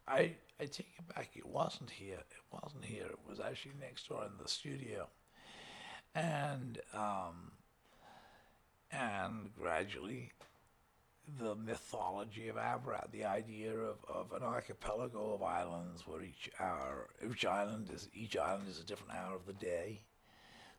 I 0.09 0.33
I 0.61 0.67
take 0.67 0.95
it 0.99 1.15
back. 1.15 1.31
It 1.35 1.47
wasn't 1.47 1.91
here. 1.91 2.19
It 2.19 2.63
wasn't 2.63 2.85
here. 2.85 3.07
It 3.07 3.19
was 3.29 3.41
actually 3.41 3.75
next 3.81 4.09
door 4.09 4.25
in 4.25 4.43
the 4.43 4.49
studio, 4.49 5.09
and 6.15 6.81
um, 6.95 7.53
and 8.91 9.51
gradually 9.61 10.33
the 11.39 11.55
mythology 11.55 12.49
of 12.49 12.57
Abarat, 12.57 13.11
the 13.11 13.25
idea 13.25 13.73
of, 13.73 13.97
of 14.09 14.33
an 14.33 14.43
archipelago 14.43 15.33
of 15.33 15.43
islands 15.43 16.07
where 16.07 16.23
each 16.23 16.51
hour, 16.61 17.09
each 17.31 17.47
island 17.47 17.91
is 17.93 18.09
each 18.15 18.37
island 18.37 18.69
is 18.69 18.79
a 18.79 18.85
different 18.85 19.15
hour 19.15 19.35
of 19.35 19.47
the 19.47 19.55
day, 19.55 20.03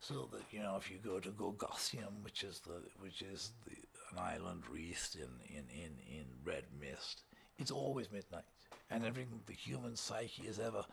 so 0.08 0.30
that 0.32 0.44
you 0.52 0.62
know 0.62 0.76
if 0.78 0.91
you 0.91 0.98
go 1.04 1.20
to 1.20 1.30
Gorgossium, 1.30 2.24
which 2.24 2.44
is 2.44 2.60
the 2.60 2.82
which 3.00 3.22
is 3.22 3.52
the, 3.65 3.76
an 4.12 4.20
island 4.20 4.63
wreathed 4.72 5.15
in, 5.15 5.30
in, 5.50 5.63
in, 5.74 5.91
in 6.08 6.26
red 6.44 6.65
mist, 6.80 7.24
it's 7.58 7.72
always 7.72 8.12
midnight, 8.12 8.44
and 8.91 9.04
everything 9.04 9.39
the 9.48 9.54
human 9.54 9.96
psyche 9.96 10.46
has 10.46 10.60
ever 10.60 10.86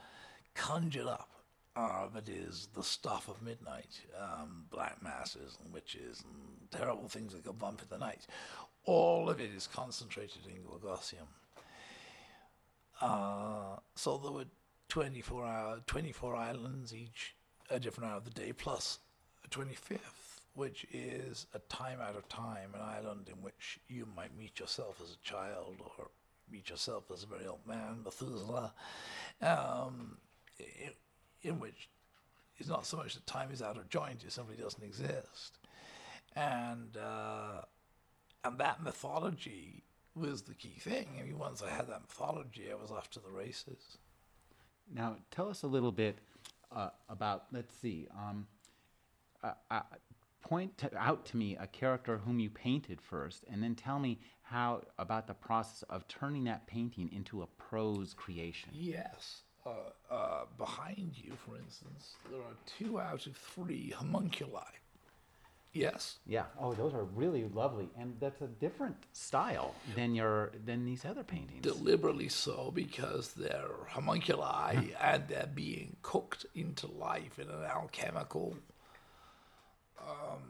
conjured 0.55 1.07
up 1.07 1.29
uh, 1.77 2.05
of 2.05 2.16
it 2.16 2.29
is 2.29 2.68
the 2.75 2.83
stuff 2.83 3.29
of 3.29 3.42
midnight, 3.42 4.01
um, 4.20 4.64
black 4.70 5.03
masses 5.03 5.59
and 5.62 5.72
witches 5.72 6.22
and 6.25 6.70
terrible 6.70 7.09
things 7.09 7.33
that 7.33 7.44
go 7.44 7.53
bump 7.53 7.81
in 7.83 7.88
the 7.88 7.98
night. 7.98 8.27
All 8.85 9.31
of 9.31 9.40
it 9.40 9.51
is 9.55 9.66
concentrated 9.66 10.42
in 10.46 10.62
Gorgossium. 10.62 11.29
Uh, 13.01 13.77
so 13.94 14.18
there 14.18 14.33
were 14.33 14.44
24 14.88 15.46
hour, 15.46 15.81
24 15.87 16.37
islands, 16.37 16.94
each 16.94 17.35
a 17.72 17.80
different 17.80 18.11
hour 18.11 18.16
of 18.18 18.24
the 18.24 18.30
day, 18.30 18.52
plus 18.52 18.98
the 19.42 19.48
25th, 19.48 20.40
which 20.54 20.87
is 20.92 21.46
a 21.54 21.58
time 21.61 21.98
out 22.00 22.16
of 22.16 22.28
time, 22.28 22.70
an 22.74 22.80
island 22.80 23.28
in 23.28 23.42
which 23.42 23.80
you 23.88 24.06
might 24.14 24.37
meet 24.38 24.61
yourself 24.61 25.00
as 25.02 25.12
a 25.12 25.26
child 25.26 25.76
or 25.98 26.08
meet 26.50 26.68
yourself 26.68 27.04
as 27.12 27.22
a 27.22 27.26
very 27.26 27.46
old 27.46 27.66
man, 27.66 28.00
Methuselah, 28.04 28.72
um, 29.40 30.18
in, 30.58 30.90
in 31.42 31.58
which 31.58 31.88
it's 32.58 32.68
not 32.68 32.85
so 32.87 32.98
much 32.98 33.14
that 33.14 33.26
time 33.26 33.50
is 33.50 33.62
out 33.62 33.78
of 33.78 33.88
joint, 33.88 34.22
it 34.24 34.32
simply 34.32 34.56
doesn't 34.56 34.85
exist. 34.85 35.58
And, 36.37 36.96
uh, 36.96 37.62
and 38.44 38.58
that 38.58 38.82
mythology 38.82 39.82
was 40.14 40.42
the 40.42 40.54
key 40.54 40.76
thing. 40.78 41.06
I 41.18 41.24
mean, 41.24 41.38
once 41.38 41.62
I 41.62 41.70
had 41.70 41.88
that 41.88 42.02
mythology, 42.02 42.66
I 42.70 42.74
was 42.74 42.90
off 42.90 43.11
to 43.12 43.20
the 43.20 43.30
races. 43.30 43.98
Now, 44.94 45.16
tell 45.30 45.48
us 45.48 45.62
a 45.62 45.66
little 45.66 45.92
bit 45.92 46.18
uh, 46.74 46.90
about, 47.08 47.44
let's 47.52 47.74
see, 47.74 48.08
um, 48.16 48.46
uh, 49.42 49.52
uh, 49.70 49.82
point 50.42 50.76
to, 50.78 50.90
out 50.96 51.24
to 51.26 51.37
me 51.37 51.56
a 51.56 51.66
character 51.66 52.18
whom 52.18 52.38
you 52.38 52.50
painted 52.50 53.00
first, 53.00 53.44
and 53.50 53.62
then 53.62 53.74
tell 53.74 53.98
me 53.98 54.18
how 54.42 54.82
about 54.98 55.26
the 55.26 55.35
process 55.35 55.82
of 55.88 56.06
turning 56.08 56.44
that 56.44 56.66
painting 56.66 57.08
into 57.12 57.42
a 57.42 57.46
prose 57.46 58.14
creation. 58.14 58.70
Yes. 58.72 59.42
Uh, 59.64 59.70
uh, 60.12 60.44
behind 60.58 61.12
you, 61.14 61.32
for 61.46 61.56
instance, 61.56 62.16
there 62.30 62.40
are 62.40 62.56
two 62.66 63.00
out 63.00 63.26
of 63.26 63.37
three 63.37 63.90
homunculi. 63.90 64.61
Yes. 65.72 66.18
Yeah. 66.26 66.44
Oh, 66.61 66.74
those 66.74 66.92
are 66.92 67.04
really 67.04 67.44
lovely, 67.44 67.88
and 67.98 68.14
that's 68.20 68.42
a 68.42 68.46
different 68.46 68.96
style 69.12 69.74
than 69.96 70.14
your 70.14 70.52
than 70.66 70.85
these 70.85 71.04
other 71.04 71.24
paintings. 71.24 71.62
Deliberately 71.62 72.28
so 72.28 72.70
because 72.74 73.32
they're 73.32 73.70
homunculi 73.88 74.92
and 75.00 75.26
they're 75.28 75.50
being 75.54 75.96
cooked 76.02 76.44
into 76.54 76.87
life 76.88 77.38
in 77.38 77.48
an 77.48 77.64
alchemical, 77.64 78.54
um, 79.98 80.42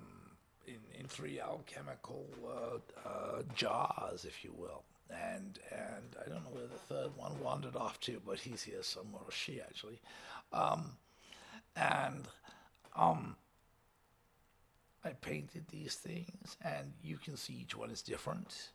in, 0.67 0.79
in 0.99 1.07
three 1.07 1.41
alchemical 1.41 2.27
uh, 2.45 3.09
uh, 3.09 3.43
jars, 3.55 4.25
if 4.25 4.43
you 4.45 4.53
will. 4.57 4.83
And 5.09 5.59
and 5.71 6.17
I 6.21 6.29
don't 6.29 6.43
know 6.43 6.51
where 6.51 6.67
the 6.67 6.95
third 6.95 7.17
one 7.17 7.39
wandered 7.41 7.77
off 7.77 8.01
to, 8.01 8.21
but 8.27 8.41
he's 8.41 8.63
here 8.63 8.83
somewhere, 8.83 9.23
or 9.25 9.31
she 9.31 9.61
actually. 9.61 10.01
Um, 10.53 10.97
and 11.77 12.27
um, 12.97 13.37
I 15.05 15.11
painted 15.11 15.65
these 15.69 15.95
things, 15.95 16.57
and 16.65 16.93
you 17.03 17.17
can 17.17 17.37
see 17.37 17.55
each 17.63 17.77
one 17.77 17.91
is 17.91 18.03
different. 18.03 18.71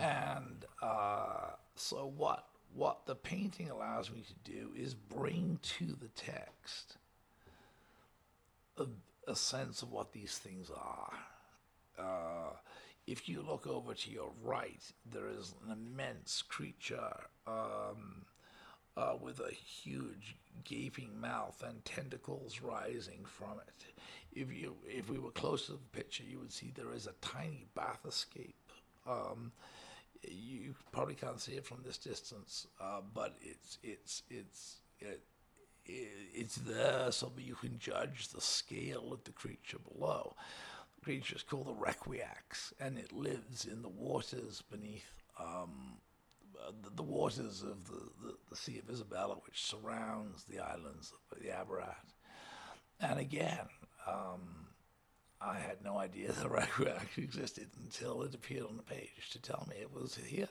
And 0.00 0.64
uh, 0.82 1.50
so, 1.74 2.12
what 2.16 2.46
what 2.74 3.06
the 3.06 3.14
painting 3.14 3.70
allows 3.70 4.10
me 4.10 4.22
to 4.22 4.50
do 4.50 4.70
is 4.76 4.94
bring 4.94 5.58
to 5.62 5.86
the 5.86 6.08
text 6.16 6.96
a, 8.76 8.86
a 9.28 9.36
sense 9.36 9.82
of 9.82 9.92
what 9.92 10.12
these 10.12 10.38
things 10.38 10.70
are. 10.70 11.12
Uh, 11.98 12.56
if 13.06 13.28
you 13.28 13.42
look 13.42 13.66
over 13.66 13.94
to 13.94 14.10
your 14.10 14.30
right, 14.42 14.82
there 15.12 15.28
is 15.28 15.54
an 15.64 15.72
immense 15.72 16.42
creature 16.42 17.14
um, 17.46 18.24
uh, 18.96 19.14
with 19.20 19.40
a 19.40 19.52
huge 19.52 20.36
gaping 20.64 21.20
mouth 21.20 21.62
and 21.66 21.84
tentacles 21.84 22.60
rising 22.62 23.24
from 23.24 23.58
it. 23.66 23.84
If 24.34 24.52
you 24.52 24.76
if 24.86 25.08
we 25.08 25.18
were 25.18 25.30
close 25.30 25.66
to 25.66 25.72
the 25.72 25.78
picture, 25.92 26.24
you 26.24 26.38
would 26.40 26.52
see 26.52 26.72
there 26.74 26.92
is 26.94 27.06
a 27.06 27.12
tiny 27.20 27.66
bathyscaphe. 27.76 28.54
Um, 29.06 29.52
you 30.22 30.74
probably 30.92 31.14
can't 31.14 31.40
see 31.40 31.52
it 31.52 31.66
from 31.66 31.82
this 31.84 31.98
distance, 31.98 32.66
uh, 32.80 33.00
but 33.14 33.36
it's 33.40 33.78
it's 33.82 34.22
it's 34.30 34.80
it, 35.00 35.20
it's 35.86 36.56
there 36.56 37.12
so 37.12 37.30
that 37.34 37.44
you 37.44 37.54
can 37.54 37.78
judge 37.78 38.28
the 38.28 38.40
scale 38.40 39.12
of 39.12 39.24
the 39.24 39.32
creature 39.32 39.78
below. 39.92 40.34
The 40.96 41.04
creature 41.04 41.36
is 41.36 41.42
called 41.42 41.66
the 41.66 41.74
Requiax, 41.74 42.72
and 42.80 42.98
it 42.98 43.12
lives 43.12 43.66
in 43.66 43.82
the 43.82 43.88
waters 43.88 44.62
beneath 44.70 45.22
um, 45.38 45.98
uh, 46.66 46.72
the, 46.82 46.90
the, 46.96 47.02
waters 47.02 47.62
of 47.62 47.86
the, 47.86 48.00
the, 48.22 48.34
the, 48.48 48.56
Sea 48.56 48.78
of 48.78 48.94
Izabella, 48.94 49.36
which 49.44 49.64
surrounds 49.64 50.44
the 50.44 50.60
islands 50.60 51.12
of 51.30 51.38
the 51.38 51.48
Abarat. 51.48 52.14
And 53.00 53.18
again, 53.18 53.66
um, 54.06 54.68
I 55.40 55.58
had 55.58 55.84
no 55.84 55.98
idea 55.98 56.32
the 56.32 56.48
Requiax 56.48 57.18
existed 57.18 57.68
until 57.82 58.22
it 58.22 58.34
appeared 58.34 58.66
on 58.66 58.76
the 58.76 58.82
page 58.82 59.30
to 59.32 59.40
tell 59.40 59.66
me 59.68 59.76
it 59.80 59.92
was 59.92 60.18
here. 60.26 60.48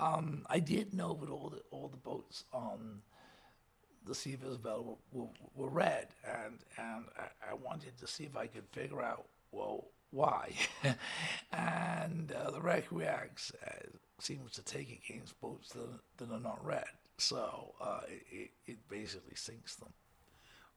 Um, 0.00 0.46
I 0.48 0.60
did 0.60 0.94
know 0.94 1.14
that 1.20 1.28
all 1.28 1.50
the 1.50 1.60
all 1.70 1.88
the 1.88 1.96
boats 1.96 2.44
on 2.52 3.02
the 4.06 4.14
Sea 4.14 4.34
of 4.34 4.40
Izabella 4.40 4.84
were, 4.84 4.94
were, 5.12 5.28
were 5.54 5.68
red, 5.68 6.08
and 6.24 6.58
and 6.78 7.04
I, 7.18 7.50
I, 7.50 7.54
wanted 7.54 7.98
to 7.98 8.06
see 8.06 8.24
if 8.24 8.36
I 8.36 8.46
could 8.46 8.68
figure 8.70 9.02
out 9.02 9.26
well 9.50 9.88
why. 10.10 10.52
and 11.52 12.32
uh, 12.32 12.50
the 12.52 12.60
Requiax 12.60 13.52
uh, 13.66 13.88
seems 14.20 14.52
to 14.52 14.62
take 14.62 15.02
against 15.04 15.40
boats 15.40 15.70
that, 15.70 15.88
that 16.18 16.32
are 16.32 16.40
not 16.40 16.64
red, 16.64 16.84
so 17.18 17.74
uh, 17.80 18.00
it, 18.30 18.50
it 18.66 18.78
basically 18.88 19.34
sinks 19.34 19.74
them. 19.74 19.92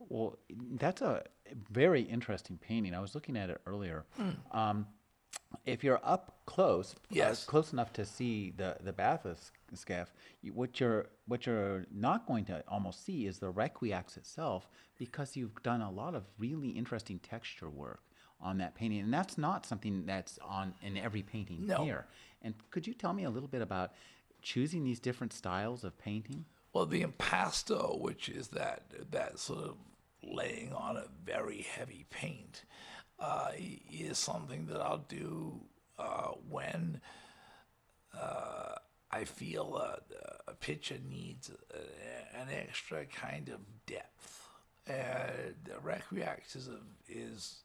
Well, 0.09 0.37
that's 0.73 1.01
a 1.01 1.23
very 1.71 2.01
interesting 2.01 2.57
painting. 2.57 2.93
I 2.93 2.99
was 2.99 3.15
looking 3.15 3.37
at 3.37 3.49
it 3.49 3.61
earlier. 3.65 4.05
Mm. 4.19 4.35
Um, 4.55 4.87
if 5.65 5.83
you're 5.83 5.99
up 6.03 6.39
close, 6.45 6.93
uh, 6.93 6.99
yes. 7.09 7.45
Uh, 7.47 7.51
close 7.51 7.73
enough 7.73 7.93
to 7.93 8.05
see 8.05 8.53
the 8.55 8.77
the 8.81 8.93
bathyscaphe, 8.93 10.07
you, 10.41 10.53
what 10.53 10.79
you're 10.79 11.07
what 11.27 11.45
you're 11.45 11.85
not 11.93 12.25
going 12.25 12.45
to 12.45 12.63
almost 12.67 13.05
see 13.05 13.25
is 13.25 13.39
the 13.39 13.51
requiax 13.51 14.17
itself, 14.17 14.69
because 14.97 15.35
you've 15.35 15.61
done 15.63 15.81
a 15.81 15.91
lot 15.91 16.15
of 16.15 16.23
really 16.37 16.69
interesting 16.69 17.19
texture 17.19 17.69
work 17.69 18.01
on 18.39 18.57
that 18.57 18.75
painting, 18.75 18.99
and 19.01 19.13
that's 19.13 19.37
not 19.37 19.65
something 19.65 20.05
that's 20.05 20.39
on 20.41 20.73
in 20.81 20.97
every 20.97 21.21
painting 21.21 21.65
no. 21.65 21.83
here. 21.83 22.07
And 22.41 22.55
could 22.71 22.87
you 22.87 22.93
tell 22.93 23.13
me 23.13 23.23
a 23.23 23.29
little 23.29 23.49
bit 23.49 23.61
about 23.61 23.91
choosing 24.41 24.83
these 24.83 24.99
different 24.99 25.31
styles 25.31 25.83
of 25.83 25.97
painting? 25.97 26.45
Well, 26.73 26.85
the 26.85 27.01
impasto, 27.01 27.97
which 27.99 28.29
is 28.29 28.47
that 28.49 28.83
that 29.11 29.37
sort 29.37 29.63
of 29.63 29.75
laying 30.23 30.73
on 30.73 30.97
a 30.97 31.05
very 31.23 31.61
heavy 31.61 32.05
paint, 32.09 32.63
uh, 33.19 33.51
is 33.91 34.17
something 34.17 34.67
that 34.67 34.81
I'll 34.81 35.05
do 35.07 35.59
uh, 35.99 36.31
when 36.49 37.01
uh, 38.19 38.75
I 39.11 39.23
feel 39.23 39.77
a, 39.77 39.99
a 40.49 40.53
picture 40.53 40.97
needs 41.09 41.49
a, 41.49 42.39
an 42.39 42.47
extra 42.51 43.05
kind 43.05 43.49
of 43.49 43.59
depth. 43.85 44.47
And 44.87 45.55
the 45.63 45.73
Requiax 45.73 46.55
is, 46.55 46.67
a, 46.67 46.79
is 47.07 47.63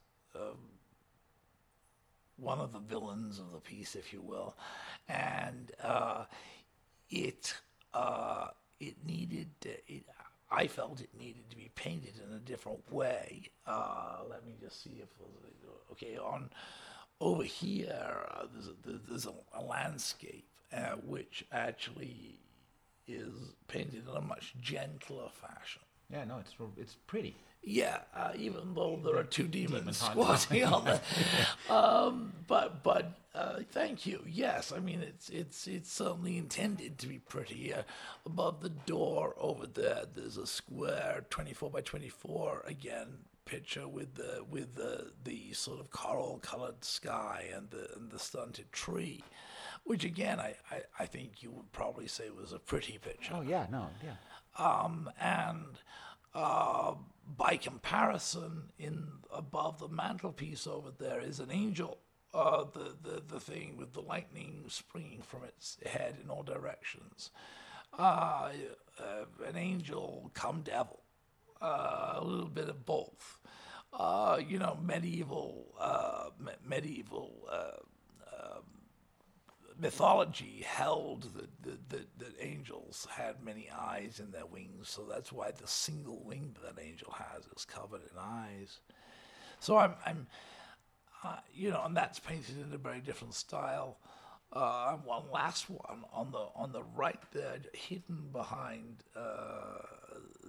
one 2.36 2.58
of 2.58 2.72
the 2.72 2.78
villains 2.78 3.38
of 3.38 3.52
the 3.52 3.60
piece, 3.60 3.94
if 3.94 4.12
you 4.12 4.20
will, 4.20 4.56
and 5.08 5.72
uh, 5.82 6.24
it 7.10 7.54
uh, 7.94 8.48
it 8.78 8.96
needed 9.06 9.48
it, 9.64 10.04
I 10.50 10.66
felt 10.66 11.00
it 11.00 11.10
needed 11.18 11.50
to 11.50 11.56
be 11.56 11.70
painted 11.74 12.14
in 12.26 12.34
a 12.34 12.38
different 12.38 12.80
way. 12.92 13.50
Uh, 13.66 14.18
let 14.30 14.46
me 14.46 14.54
just 14.60 14.82
see 14.82 15.00
if 15.02 15.08
okay 15.92 16.16
on 16.18 16.50
over 17.20 17.42
here 17.42 18.26
uh, 18.30 18.44
there's 18.52 18.68
a, 18.68 18.98
there's 19.08 19.26
a, 19.26 19.32
a 19.58 19.62
landscape 19.62 20.46
uh, 20.72 20.96
which 21.04 21.44
actually 21.52 22.38
is 23.08 23.54
painted 23.68 24.02
in 24.08 24.16
a 24.16 24.20
much 24.20 24.54
gentler 24.60 25.28
fashion. 25.40 25.82
Yeah, 26.10 26.24
no, 26.24 26.38
it's 26.38 26.54
it's 26.76 26.96
pretty. 27.06 27.36
Yeah, 27.62 27.98
uh, 28.14 28.30
even 28.36 28.74
though 28.74 29.00
there 29.04 29.16
are 29.16 29.24
two 29.24 29.48
demons 29.48 29.96
squatting 29.96 30.62
on 30.62 30.84
the, 30.84 31.00
um, 31.74 32.32
but 32.46 32.84
but 32.84 33.18
uh, 33.34 33.58
thank 33.72 34.06
you. 34.06 34.22
Yes, 34.24 34.72
I 34.72 34.78
mean 34.78 35.02
it's 35.02 35.28
it's 35.30 35.66
it's 35.66 35.92
certainly 35.92 36.38
intended 36.38 36.98
to 36.98 37.08
be 37.08 37.18
pretty. 37.18 37.74
Uh, 37.74 37.82
above 38.24 38.60
the 38.60 38.68
door 38.68 39.34
over 39.36 39.66
there, 39.66 40.04
there's 40.14 40.36
a 40.36 40.46
square, 40.46 41.24
twenty 41.28 41.52
four 41.52 41.70
by 41.70 41.80
twenty 41.80 42.08
four 42.08 42.62
again 42.66 43.08
picture 43.44 43.88
with 43.88 44.14
the 44.14 44.44
with 44.48 44.74
the 44.76 45.10
the 45.24 45.52
sort 45.52 45.80
of 45.80 45.90
coral 45.90 46.38
colored 46.42 46.84
sky 46.84 47.46
and 47.54 47.70
the 47.70 47.88
and 47.96 48.10
the 48.12 48.18
stunted 48.18 48.70
tree, 48.70 49.24
which 49.84 50.04
again 50.04 50.38
I, 50.38 50.54
I, 50.70 50.82
I 51.00 51.06
think 51.06 51.42
you 51.42 51.50
would 51.50 51.72
probably 51.72 52.06
say 52.06 52.30
was 52.30 52.52
a 52.52 52.58
pretty 52.60 52.98
picture. 52.98 53.32
Oh 53.34 53.40
yeah, 53.42 53.66
no, 53.72 53.88
yeah. 54.04 54.14
Um, 54.58 55.10
and 55.20 55.78
uh, 56.34 56.94
by 57.36 57.56
comparison, 57.56 58.64
in 58.78 59.06
above 59.34 59.78
the 59.78 59.88
mantelpiece 59.88 60.66
over 60.66 60.90
there 60.98 61.20
is 61.20 61.40
an 61.40 61.50
angel. 61.50 61.98
Uh, 62.34 62.64
the, 62.64 62.94
the 63.02 63.22
the 63.26 63.40
thing 63.40 63.76
with 63.78 63.94
the 63.94 64.00
lightning 64.00 64.64
springing 64.68 65.22
from 65.22 65.44
its 65.44 65.78
head 65.86 66.16
in 66.22 66.28
all 66.28 66.42
directions. 66.42 67.30
Uh, 67.98 68.50
uh 69.00 69.46
an 69.48 69.56
angel 69.56 70.30
come 70.34 70.60
devil. 70.62 71.00
Uh, 71.62 72.14
a 72.16 72.24
little 72.24 72.50
bit 72.50 72.68
of 72.68 72.84
both. 72.84 73.40
Uh, 73.92 74.38
you 74.46 74.58
know, 74.58 74.76
medieval 74.82 75.74
me- 76.38 76.52
medieval 76.62 77.48
mythology 79.78 80.64
held 80.66 81.22
that, 81.34 81.62
that, 81.62 81.88
that, 81.90 82.18
that, 82.18 82.34
angels 82.40 83.06
had 83.10 83.44
many 83.44 83.68
eyes 83.70 84.20
in 84.20 84.30
their 84.30 84.46
wings, 84.46 84.88
so 84.88 85.06
that's 85.10 85.32
why 85.32 85.50
the 85.50 85.66
single 85.66 86.22
wing 86.24 86.56
that 86.62 86.82
angel 86.82 87.12
has 87.12 87.44
is 87.56 87.64
covered 87.64 88.02
in 88.02 88.18
eyes. 88.18 88.80
So 89.60 89.76
I'm, 89.76 89.94
I'm 90.04 90.26
uh, 91.24 91.36
you 91.52 91.70
know, 91.70 91.82
and 91.84 91.96
that's 91.96 92.18
painted 92.18 92.58
in 92.58 92.72
a 92.72 92.78
very 92.78 93.00
different 93.00 93.34
style. 93.34 93.98
Uh, 94.52 94.92
one 95.04 95.24
last 95.32 95.68
one 95.68 96.04
on 96.12 96.30
the 96.30 96.46
on 96.54 96.72
the 96.72 96.82
right 96.94 97.20
there, 97.32 97.58
hidden 97.72 98.28
behind 98.32 99.02
uh, 99.16 99.82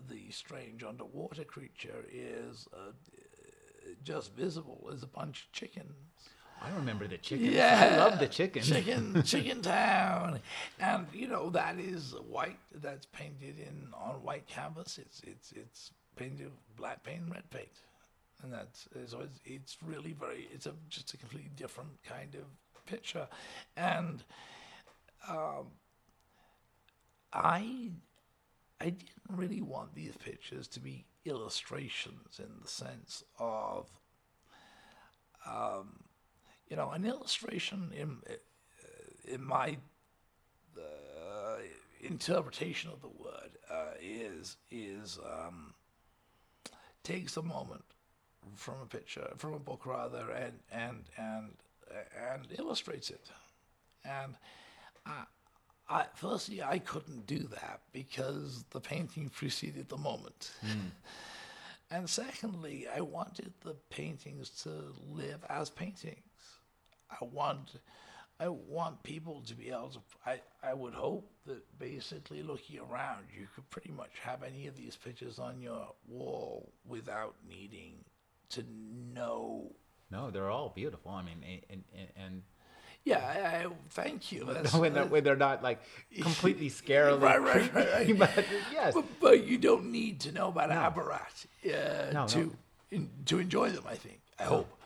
the 0.08 0.30
strange 0.30 0.84
underwater 0.84 1.44
creature, 1.44 2.06
is 2.12 2.68
uh, 2.74 2.92
just 4.04 4.36
visible 4.36 4.90
is 4.94 5.04
a 5.04 5.08
bunch 5.08 5.44
of 5.44 5.52
chickens. 5.52 5.96
I 6.62 6.72
remember 6.76 7.08
the 7.08 7.18
chicken. 7.18 7.52
Yeah, 7.52 7.92
I 7.92 7.98
love 7.98 8.20
the 8.20 8.28
chicken. 8.28 8.64
Chicken, 8.64 9.22
Chicken 9.26 9.62
Town, 9.62 10.40
and 10.80 11.08
you 11.14 11.28
know 11.28 11.50
that 11.52 11.80
is 11.80 12.16
white. 12.28 12.58
That's 12.74 13.06
painted 13.08 13.60
in 13.60 13.90
on 13.94 14.16
white 14.24 14.48
canvas. 14.48 14.98
It's 14.98 15.22
it's 15.24 15.52
it's 15.52 15.92
painted 16.16 16.52
black 16.76 17.04
paint, 17.04 17.24
red 17.32 17.50
paint, 17.52 17.70
and 18.44 18.52
that's 18.52 18.88
so 19.06 19.20
it's, 19.22 19.40
it's 19.46 19.78
really 19.86 20.14
very. 20.14 20.48
It's 20.52 20.66
a 20.66 20.74
just 20.90 21.14
a 21.14 21.18
completely 21.18 21.52
different 21.56 21.92
kind 22.04 22.36
of 22.36 22.46
picture, 22.86 23.28
and 23.76 24.24
um, 25.30 25.68
I 27.34 27.92
I 28.82 28.86
didn't 28.86 29.10
really 29.30 29.62
want 29.62 29.94
these 29.94 30.18
pictures 30.18 30.68
to 30.70 30.80
be 30.80 31.06
illustrations 31.26 32.40
in 32.40 32.50
the 32.62 32.68
sense 32.68 33.24
of. 33.40 33.90
Um, 35.46 36.07
you 36.70 36.76
know, 36.76 36.92
an 36.92 37.06
illustration 37.06 37.92
in 37.96 38.18
uh, 38.30 38.34
in 39.34 39.44
my 39.44 39.78
uh, 40.78 41.58
interpretation 42.02 42.90
of 42.92 43.02
the 43.02 43.08
word 43.08 43.58
uh, 43.70 43.94
is 44.02 44.58
is 44.72 45.20
um, 45.26 45.74
takes 47.04 47.38
a 47.38 47.42
moment 47.42 47.84
from 48.56 48.76
a 48.82 48.86
picture, 48.86 49.30
from 49.38 49.54
a 49.54 49.60
book 49.60 49.86
rather, 49.86 50.30
and 50.32 50.60
and 50.72 51.04
and 51.18 51.56
and 52.34 52.48
illustrates 52.58 53.10
it. 53.10 53.30
And 54.04 54.36
I, 55.06 55.24
I, 55.90 56.06
firstly, 56.16 56.62
I 56.62 56.80
couldn't 56.80 57.26
do 57.26 57.40
that 57.40 57.82
because 57.92 58.66
the 58.72 58.80
painting 58.80 59.30
preceded 59.30 59.90
the 59.90 59.98
moment. 59.98 60.52
Mm. 60.66 60.92
And 61.90 62.10
secondly, 62.10 62.86
I 62.94 63.02
wanted 63.02 63.54
the 63.62 63.76
paintings 63.90 64.50
to 64.64 64.94
live 65.10 65.46
as 65.50 65.70
paintings. 65.70 66.27
I 67.10 67.24
want 67.26 67.76
I 68.40 68.50
want 68.50 69.02
people 69.02 69.42
to 69.48 69.56
be 69.56 69.70
able 69.70 69.90
to. 69.90 70.00
I, 70.26 70.42
I 70.62 70.74
would 70.74 70.94
hope 70.94 71.32
that 71.48 71.64
basically 71.80 72.44
looking 72.44 72.80
around, 72.80 73.26
you 73.36 73.48
could 73.56 73.68
pretty 73.72 73.92
much 73.92 74.12
have 74.22 74.44
any 74.44 74.68
of 74.68 74.76
these 74.76 74.96
pictures 74.96 75.40
on 75.40 75.60
your 75.60 75.88
wall 76.08 76.72
without 76.88 77.36
needing 77.50 77.94
to 78.50 78.64
know 79.14 79.72
No, 80.12 80.30
they're 80.30 80.50
all 80.50 80.70
beautiful. 80.76 81.12
I 81.12 81.24
mean, 81.24 81.44
and 81.70 81.84
and, 81.96 82.08
and 82.16 82.42
Yeah, 83.04 83.18
I, 83.26 83.66
I, 83.66 83.68
thank 83.90 84.32
you. 84.32 84.46
That's, 84.46 84.74
when 84.82 84.94
they're, 84.94 85.06
when 85.06 85.24
they're 85.24 85.36
not 85.36 85.64
like 85.64 85.82
completely 86.22 86.70
scarily 86.70 87.20
Right, 87.22 87.42
right, 87.42 87.74
right, 87.74 87.94
right. 87.94 88.20
but 88.20 88.46
yes, 88.72 88.94
but, 88.94 89.06
but 89.20 89.48
you 89.48 89.58
don't 89.58 89.92
need 89.92 90.20
to 90.22 90.32
know 90.32 90.50
about 90.50 90.70
Abarat 90.70 91.46
uh, 91.66 92.12
No, 92.14 92.28
to 92.28 92.38
no. 92.40 92.52
In, 92.92 93.10
to 93.26 93.40
enjoy 93.40 93.72
them. 93.72 93.84
I 93.90 93.96
think. 93.96 94.22
I 94.40 94.44
hope. 94.44 94.77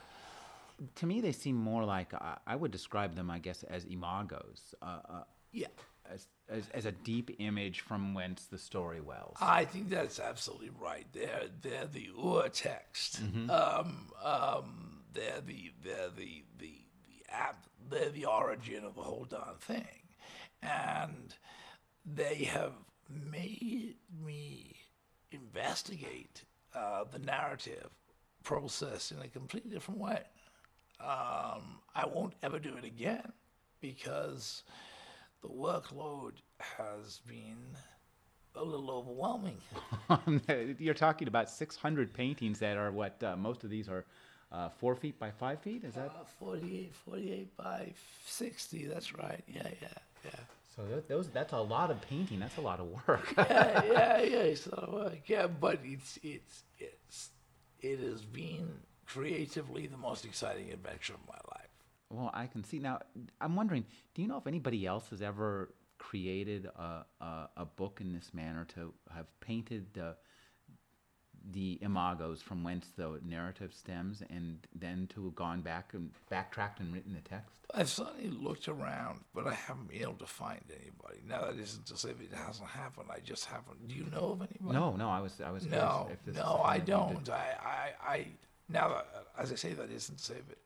To 0.96 1.06
me 1.06 1.22
they 1.22 1.32
seem 1.32 1.56
more 1.56 1.84
like 1.86 2.14
I, 2.14 2.38
I 2.48 2.56
would 2.56 2.72
describe 2.72 3.16
them, 3.16 3.30
I 3.30 3.40
guess, 3.40 3.64
as 3.64 3.86
imagos, 3.86 4.74
uh, 4.82 5.00
uh, 5.10 5.24
Yeah. 5.52 5.68
as, 6.12 6.28
as 6.50 6.68
as 6.74 6.86
a 6.86 6.92
deep 6.92 7.32
image 7.40 7.82
from 7.82 8.14
whence 8.14 8.46
the 8.46 8.58
story 8.58 9.02
wells. 9.02 9.38
I 9.42 9.66
think 9.66 9.90
that's 9.90 10.20
absolutely 10.20 10.72
right. 10.80 11.06
They're 11.14 11.48
they're 11.62 11.86
the 11.88 12.10
ur 12.18 12.50
text. 12.50 13.24
Mm-hmm. 13.24 13.50
Um, 13.50 14.08
um, 14.24 15.04
they're 15.14 15.42
the 15.42 15.72
they're 15.84 16.10
the 16.10 16.44
the 16.58 16.74
the 17.00 17.34
app. 17.34 17.66
They're 17.90 18.10
the 18.10 18.26
origin 18.26 18.84
of 18.86 18.96
the 18.96 19.02
whole 19.02 19.26
darn 19.26 19.58
thing, 19.60 20.16
and 20.62 21.36
they 22.06 22.44
have 22.46 22.74
made 23.10 23.96
me 24.24 24.76
investigate 25.32 26.44
uh, 26.76 27.04
the 27.12 27.20
narrative 27.20 27.90
process 28.44 29.12
in 29.12 29.20
a 29.22 29.28
completely 29.28 29.72
different 29.72 30.00
way. 30.00 30.22
Um, 31.04 31.80
I 31.96 32.06
won't 32.06 32.34
ever 32.44 32.60
do 32.60 32.76
it 32.78 32.84
again 32.86 33.32
because 33.82 34.64
the 35.42 35.50
workload 35.50 36.34
has 36.60 37.20
been 37.28 37.58
a 38.56 38.64
little 38.64 38.92
overwhelming. 38.92 39.58
You're 40.80 40.94
talking 40.94 41.28
about 41.28 41.50
600 41.50 42.14
paintings 42.14 42.60
that 42.60 42.78
are 42.78 42.92
what 42.92 43.22
uh, 43.24 43.36
most 43.36 43.64
of 43.64 43.70
these 43.70 43.90
are 43.90 44.06
uh, 44.52 44.70
four 44.70 44.96
feet 44.96 45.18
by 45.18 45.32
five 45.32 45.60
feet. 45.62 45.84
Is 45.84 45.96
that 45.96 46.10
Uh, 46.10 46.24
48, 46.40 46.94
48 46.94 47.58
by 47.58 47.94
60, 48.26 48.86
that's 48.86 49.16
right. 49.16 49.44
Yeah, 49.48 49.68
yeah, 49.82 49.88
yeah. 50.26 50.32
so? 50.76 50.84
Th- 50.86 51.04
those 51.08 51.30
that's 51.30 51.54
a 51.54 51.62
lot 51.62 51.90
of 51.90 52.00
painting. 52.02 52.40
That's 52.40 52.58
a 52.58 52.62
lot 52.62 52.80
of 52.80 52.88
work. 53.08 53.34
yeah, 53.38 53.84
yeah, 53.86 54.22
yeah, 54.22 54.38
it's 54.52 54.68
a 54.68 54.90
work. 54.92 55.22
Yeah, 55.28 55.48
but 55.48 55.80
it's, 55.84 56.20
it's, 56.22 56.64
it's, 56.78 57.30
it 57.80 58.00
has 58.00 58.22
been 58.24 58.70
creatively 59.14 59.88
the 59.88 59.98
most 59.98 60.26
exciting 60.26 60.72
adventure 60.72 61.14
of 61.14 61.20
my 61.28 61.40
life. 61.56 61.68
Well, 62.10 62.32
I 62.34 62.48
can 62.48 62.64
see 62.64 62.80
now. 62.80 63.00
I'm 63.40 63.56
wondering, 63.56 63.86
do 64.14 64.22
you 64.22 64.28
know 64.28 64.38
if 64.38 64.48
anybody 64.48 64.86
else 64.86 65.10
has 65.12 65.22
ever 65.22 65.74
created 65.98 66.66
a 66.66 67.06
a, 67.22 67.50
a 67.58 67.66
book 67.66 68.00
in 68.02 68.12
this 68.14 68.34
manner 68.34 68.66
to 68.76 68.94
have 69.16 69.28
painted 69.40 69.94
the 69.94 70.16
the 71.52 71.80
imagos 71.82 72.38
from 72.44 72.64
whence 72.64 72.88
the 72.96 73.20
narrative 73.26 73.74
stems, 73.74 74.22
and 74.30 74.60
then 74.76 75.08
to 75.14 75.24
have 75.26 75.34
gone 75.36 75.62
back 75.62 75.94
and 75.94 76.12
backtracked 76.30 76.80
and 76.80 76.94
written 76.94 77.14
the 77.14 77.22
text? 77.22 77.62
I've 77.74 77.90
certainly 77.90 78.30
looked 78.30 78.68
around, 78.68 79.22
but 79.34 79.48
I 79.48 79.54
haven't 79.54 79.88
been 79.90 80.02
able 80.04 80.14
to 80.16 80.28
find 80.28 80.62
anybody. 80.70 81.22
Now, 81.28 81.46
that 81.46 81.58
isn't 81.58 81.88
to 81.88 81.98
say 81.98 82.10
that 82.14 82.22
it 82.24 82.34
hasn't 82.46 82.70
happened. 82.70 83.08
I 83.10 83.20
just 83.22 83.46
haven't. 83.46 83.88
Do 83.88 83.96
you 83.96 84.06
know 84.12 84.34
of 84.34 84.42
anybody? 84.42 84.78
No, 84.78 84.96
no, 84.96 85.10
I 85.10 85.20
was 85.22 85.42
I 85.42 85.50
was 85.50 85.66
No, 85.66 86.10
if 86.12 86.24
this 86.26 86.36
no, 86.36 86.62
I 86.64 86.78
that 86.78 86.88
you 86.88 86.94
did. 87.16 87.24
don't. 87.24 87.30
I, 87.30 87.56
I, 88.06 88.12
I 88.14 88.26
now, 88.72 89.04
as 89.38 89.52
I 89.52 89.56
say, 89.56 89.74
that 89.74 89.92
isn't 89.92 90.18
to 90.18 90.24
say 90.24 90.36
that. 90.48 90.58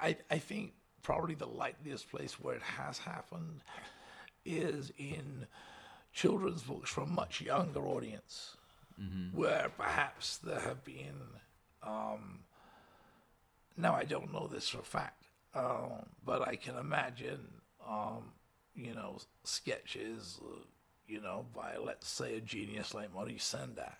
I, 0.00 0.16
I 0.30 0.38
think 0.38 0.72
probably 1.02 1.34
the 1.34 1.46
likeliest 1.46 2.10
place 2.10 2.40
where 2.40 2.54
it 2.54 2.62
has 2.62 2.98
happened 2.98 3.60
is 4.44 4.92
in 4.98 5.46
children's 6.12 6.62
books 6.62 6.90
for 6.90 7.02
a 7.02 7.06
much 7.06 7.40
younger 7.40 7.80
audience, 7.86 8.56
where 9.34 9.68
perhaps 9.76 10.38
there 10.38 10.60
have 10.60 10.84
been. 10.84 11.20
Um, 11.82 12.40
now 13.76 13.94
I 13.94 14.04
don't 14.04 14.32
know 14.32 14.46
this 14.46 14.68
for 14.70 14.78
a 14.78 14.82
fact, 14.82 15.24
um, 15.54 16.06
but 16.24 16.40
I 16.48 16.56
can 16.56 16.76
imagine, 16.76 17.46
um, 17.86 18.32
you 18.74 18.94
know, 18.94 19.18
sketches, 19.44 20.40
uh, 20.42 20.60
you 21.06 21.20
know, 21.20 21.44
by 21.54 21.76
let's 21.76 22.08
say 22.08 22.36
a 22.36 22.40
genius 22.40 22.94
like 22.94 23.12
Maurice 23.12 23.54
Sendak, 23.54 23.96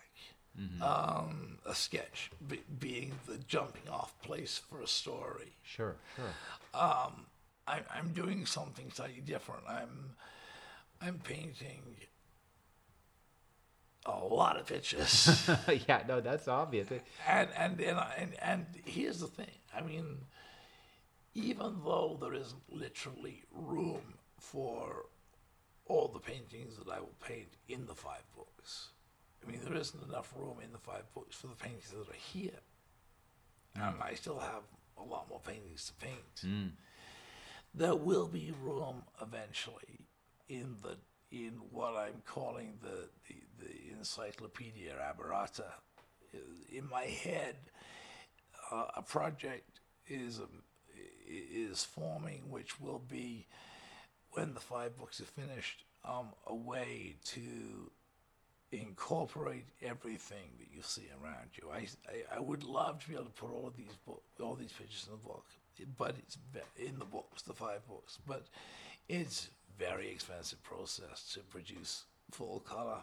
um, 0.81 1.57
a 1.65 1.75
sketch 1.75 2.31
be- 2.47 2.63
being 2.79 3.11
the 3.27 3.37
jumping 3.37 3.87
off 3.89 4.19
place 4.21 4.57
for 4.69 4.81
a 4.81 4.87
story. 4.87 5.53
Sure, 5.63 5.95
sure. 6.15 6.25
I'm, 6.73 7.83
I'm 7.93 8.13
doing 8.13 8.45
something 8.45 8.91
slightly 8.93 9.21
different. 9.21 9.63
I'm 9.67 10.15
I'm 11.01 11.19
painting 11.19 11.81
a 14.05 14.17
lot 14.17 14.57
of 14.57 14.65
pictures. 14.65 15.49
yeah, 15.87 16.03
no, 16.07 16.21
that's 16.21 16.47
obvious. 16.47 16.87
And 17.27 17.49
and 17.57 17.79
and, 17.81 17.97
I- 17.99 18.15
and 18.17 18.33
and 18.41 18.65
here's 18.85 19.19
the 19.19 19.27
thing. 19.27 19.51
I 19.75 19.81
mean, 19.81 20.05
even 21.35 21.81
though 21.83 22.17
there 22.19 22.33
isn't 22.33 22.61
literally 22.69 23.43
room 23.53 24.15
for 24.39 25.05
all 25.85 26.07
the 26.07 26.19
paintings 26.19 26.77
that 26.77 26.89
I 26.91 26.99
will 26.99 27.13
paint 27.25 27.49
in 27.67 27.85
the 27.85 27.95
five 27.95 28.23
books, 28.35 28.89
I 29.47 29.51
mean, 29.51 29.61
there 29.63 29.75
isn't 29.75 30.03
enough 30.09 30.33
room 30.35 30.57
in 30.63 30.71
the 30.71 30.77
five 30.77 31.03
books 31.13 31.35
for 31.37 31.47
the 31.47 31.55
paintings 31.55 31.89
that 31.91 32.09
are 32.09 32.13
here, 32.33 32.59
and 33.75 33.95
I 34.01 34.13
still 34.15 34.39
have 34.39 34.63
a 34.97 35.03
lot 35.03 35.29
more 35.29 35.39
paintings 35.39 35.85
to 35.87 35.93
paint. 36.05 36.41
There 37.73 37.95
will 37.95 38.27
be 38.27 38.53
room 38.61 39.03
eventually 39.21 40.07
in 40.49 40.77
the 40.81 40.97
in 41.31 41.53
what 41.71 41.95
I'm 41.95 42.21
calling 42.25 42.79
the 42.81 43.09
the, 43.27 43.35
the 43.59 43.97
Encyclopedia 43.97 44.93
Aberrata. 44.93 45.71
In 46.71 46.89
my 46.89 47.03
head, 47.03 47.55
uh, 48.71 48.85
a 48.97 49.01
project 49.01 49.79
is 50.07 50.39
um, 50.39 50.63
is 51.27 51.83
forming, 51.83 52.49
which 52.49 52.79
will 52.79 52.99
be 52.99 53.47
when 54.31 54.53
the 54.53 54.59
five 54.59 54.97
books 54.97 55.21
are 55.21 55.25
finished, 55.25 55.85
um, 56.03 56.33
a 56.45 56.55
way 56.55 57.15
to 57.25 57.91
incorporate 58.71 59.65
everything 59.81 60.49
that 60.59 60.67
you 60.73 60.81
see 60.81 61.07
around 61.21 61.49
you. 61.53 61.69
I, 61.71 61.87
I, 62.09 62.37
I 62.37 62.39
would 62.39 62.63
love 62.63 63.01
to 63.03 63.09
be 63.09 63.15
able 63.15 63.25
to 63.25 63.31
put 63.31 63.51
all 63.51 63.67
of 63.67 63.77
these 63.77 63.95
book, 64.05 64.23
all 64.41 64.55
these 64.55 64.71
pictures 64.71 65.07
in 65.07 65.13
the 65.13 65.25
book, 65.25 65.45
but 65.97 66.15
it's 66.17 66.37
in 66.77 66.99
the 66.99 67.05
books, 67.05 67.43
the 67.43 67.53
five 67.53 67.87
books. 67.87 68.19
But 68.27 68.45
it's 69.07 69.49
very 69.77 70.09
expensive 70.09 70.61
process 70.63 71.31
to 71.33 71.39
produce 71.41 72.03
full 72.31 72.59
color 72.61 72.99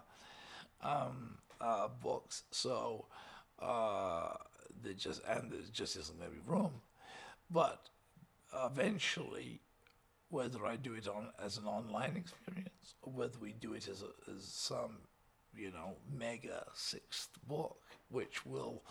um, 0.83 1.39
uh, 1.61 1.89
books. 2.03 2.43
So 2.51 3.07
uh, 3.61 4.35
there 4.83 4.93
just 4.93 5.23
and 5.27 5.51
there 5.51 5.61
just 5.73 5.97
isn't 5.97 6.19
going 6.19 6.31
to 6.31 6.37
be 6.37 6.43
room. 6.47 6.73
But 7.51 7.89
eventually, 8.55 9.61
whether 10.31 10.67
I 10.67 10.77
do 10.77 10.95
it 10.95 11.09
on 11.09 11.29
as 11.43 11.59
an 11.59 11.67
online 11.67 12.17
experience 12.17 12.95
or 13.03 13.13
whether 13.13 13.39
we 13.39 13.53
do 13.53 13.75
it 13.75 13.89
as, 13.89 14.03
a, 14.03 14.33
as 14.35 14.45
some, 14.45 14.99
you 15.57 15.71
know, 15.71 15.95
mega 16.17 16.65
sixth 16.75 17.31
book, 17.47 17.79
which 18.11 18.45
will 18.47 18.83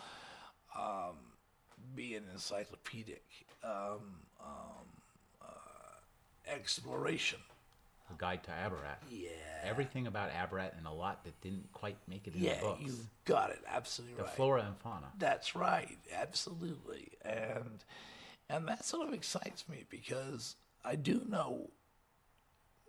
um, 0.78 1.16
be 1.94 2.14
an 2.14 2.24
encyclopedic 2.32 3.24
um, 3.62 4.20
um, 4.40 4.86
uh, 5.42 6.50
exploration. 6.52 7.38
A 8.10 8.18
guide 8.18 8.42
to 8.44 8.50
Abarat. 8.50 8.98
Yeah. 9.10 9.30
Everything 9.64 10.06
about 10.06 10.30
Abarat 10.30 10.76
and 10.76 10.86
a 10.86 10.92
lot 10.92 11.24
that 11.24 11.40
didn't 11.40 11.72
quite 11.72 11.96
make 12.06 12.26
it 12.26 12.34
in 12.34 12.42
Yeah, 12.42 12.56
the 12.56 12.60
books. 12.60 12.80
Yeah, 12.82 12.86
you've 12.86 13.06
got 13.24 13.50
it 13.50 13.60
absolutely 13.66 14.16
the 14.16 14.24
right. 14.24 14.32
flora 14.32 14.62
and 14.66 14.76
fauna. 14.76 15.06
That's 15.18 15.56
right, 15.56 15.96
absolutely, 16.14 17.12
and 17.22 17.82
and 18.50 18.68
that 18.68 18.84
sort 18.84 19.08
of 19.08 19.14
excites 19.14 19.66
me 19.68 19.84
because 19.88 20.56
I 20.84 20.96
do 20.96 21.22
know 21.26 21.70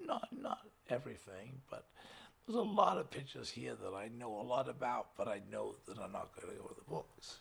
not 0.05 0.27
not 0.37 0.59
everything, 0.89 1.61
but 1.69 1.85
there's 2.47 2.57
a 2.57 2.61
lot 2.61 2.97
of 2.97 3.09
pictures 3.09 3.49
here 3.49 3.73
that 3.83 3.93
I 3.95 4.09
know 4.17 4.39
a 4.39 4.43
lot 4.43 4.69
about, 4.69 5.07
but 5.17 5.27
I 5.27 5.41
know 5.51 5.75
that 5.87 5.97
I'm 5.99 6.11
not 6.11 6.29
going 6.35 6.53
to 6.53 6.59
go 6.61 6.67
with 6.67 6.77
the 6.77 6.83
books. 6.89 7.39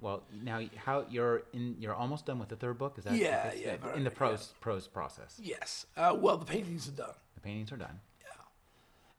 Well, 0.00 0.22
now 0.42 0.60
how 0.76 1.06
you're 1.08 1.44
in? 1.52 1.76
You're 1.78 1.94
almost 1.94 2.26
done 2.26 2.38
with 2.40 2.48
the 2.48 2.56
third 2.56 2.76
book. 2.78 2.96
Is 2.98 3.04
that? 3.04 3.14
Yeah, 3.16 3.50
is 3.52 3.60
yeah, 3.60 3.76
In 3.94 4.02
the 4.04 4.10
prose 4.10 4.52
prose 4.60 4.88
process, 4.88 5.38
Yes, 5.40 5.86
uh, 5.96 6.16
well, 6.18 6.36
the 6.36 6.44
paintings 6.44 6.88
are 6.88 6.92
done. 6.92 7.14
the 7.34 7.40
paintings 7.40 7.70
are 7.70 7.76
done. 7.76 8.00
Yeah. 8.20 8.42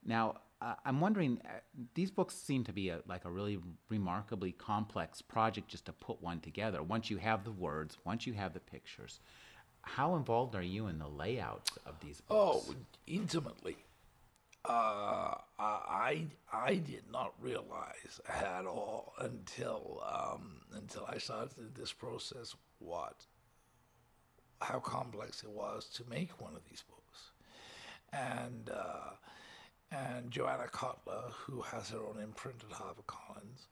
Now, 0.06 0.36
uh, 0.62 0.76
I'm 0.86 1.00
wondering, 1.00 1.40
uh, 1.46 1.60
these 1.94 2.12
books 2.12 2.36
seem 2.36 2.66
to 2.66 2.74
be 2.74 2.90
a, 2.90 3.00
like 3.08 3.24
a 3.24 3.30
really 3.32 3.60
remarkably 3.90 4.52
complex 4.52 5.22
project 5.22 5.70
just 5.70 5.86
to 5.86 5.94
put 5.94 6.22
one 6.22 6.42
together. 6.42 6.84
Once 6.84 7.10
you 7.10 7.16
have 7.18 7.46
the 7.46 7.52
words, 7.52 7.98
once 8.04 8.28
you 8.28 8.34
have 8.34 8.54
the 8.54 8.60
pictures, 8.60 9.22
how 9.84 10.16
involved 10.18 10.54
are 10.54 10.62
you 10.62 10.88
in 10.88 11.00
the 11.00 11.08
layout 11.08 11.70
of 11.86 11.96
these 12.02 12.22
Oh, 12.30 12.62
intimately. 13.08 13.78
Uh, 14.66 15.36
I 15.60 16.28
I 16.52 16.76
did 16.76 17.04
not 17.12 17.34
realize 17.42 18.22
at 18.30 18.66
all 18.66 19.14
until 19.20 20.02
um, 20.06 20.62
until 20.74 21.06
I 21.10 21.18
started 21.18 21.76
this 21.76 21.92
process 21.92 22.56
what 22.80 23.26
how 24.62 24.80
complex 24.80 25.44
it 25.44 25.50
was 25.50 25.90
to 25.96 26.04
make 26.10 26.42
one 26.42 26.56
of 26.56 26.62
these 26.70 26.84
books, 26.88 27.32
and 28.14 28.70
uh, 28.74 29.12
and 29.92 30.32
Joanna 30.32 30.68
Cotler, 30.72 31.32
who 31.32 31.62
has 31.62 31.90
her 31.90 32.00
own 32.00 32.20
imprint 32.22 32.64
at 32.64 32.78
HarperCollins, 32.78 33.68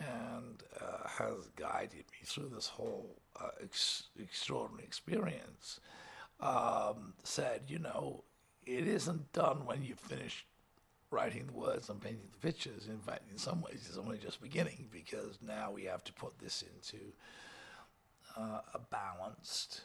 and 0.00 0.62
uh, 0.80 1.08
has 1.08 1.48
guided 1.56 2.04
me 2.12 2.24
through 2.24 2.50
this 2.54 2.66
whole 2.66 3.22
uh, 3.40 3.48
ex- 3.62 4.08
extraordinary 4.18 4.84
experience, 4.84 5.80
um, 6.40 7.14
said, 7.22 7.62
you 7.68 7.78
know, 7.78 8.24
it 8.66 8.86
isn't 8.86 9.32
done 9.32 9.66
when 9.66 9.82
you 9.82 9.94
finish 9.94 10.46
writing 11.10 11.46
the 11.46 11.52
words 11.52 11.88
and 11.90 12.00
painting 12.00 12.28
the 12.32 12.46
pictures. 12.46 12.88
In 12.88 12.98
fact, 12.98 13.30
in 13.30 13.38
some 13.38 13.60
ways, 13.60 13.84
it's 13.88 13.98
only 13.98 14.18
just 14.18 14.40
beginning 14.40 14.88
because 14.90 15.38
now 15.46 15.70
we 15.70 15.84
have 15.84 16.02
to 16.04 16.12
put 16.12 16.38
this 16.38 16.62
into 16.62 17.12
uh, 18.36 18.60
a 18.74 18.78
balanced, 18.90 19.82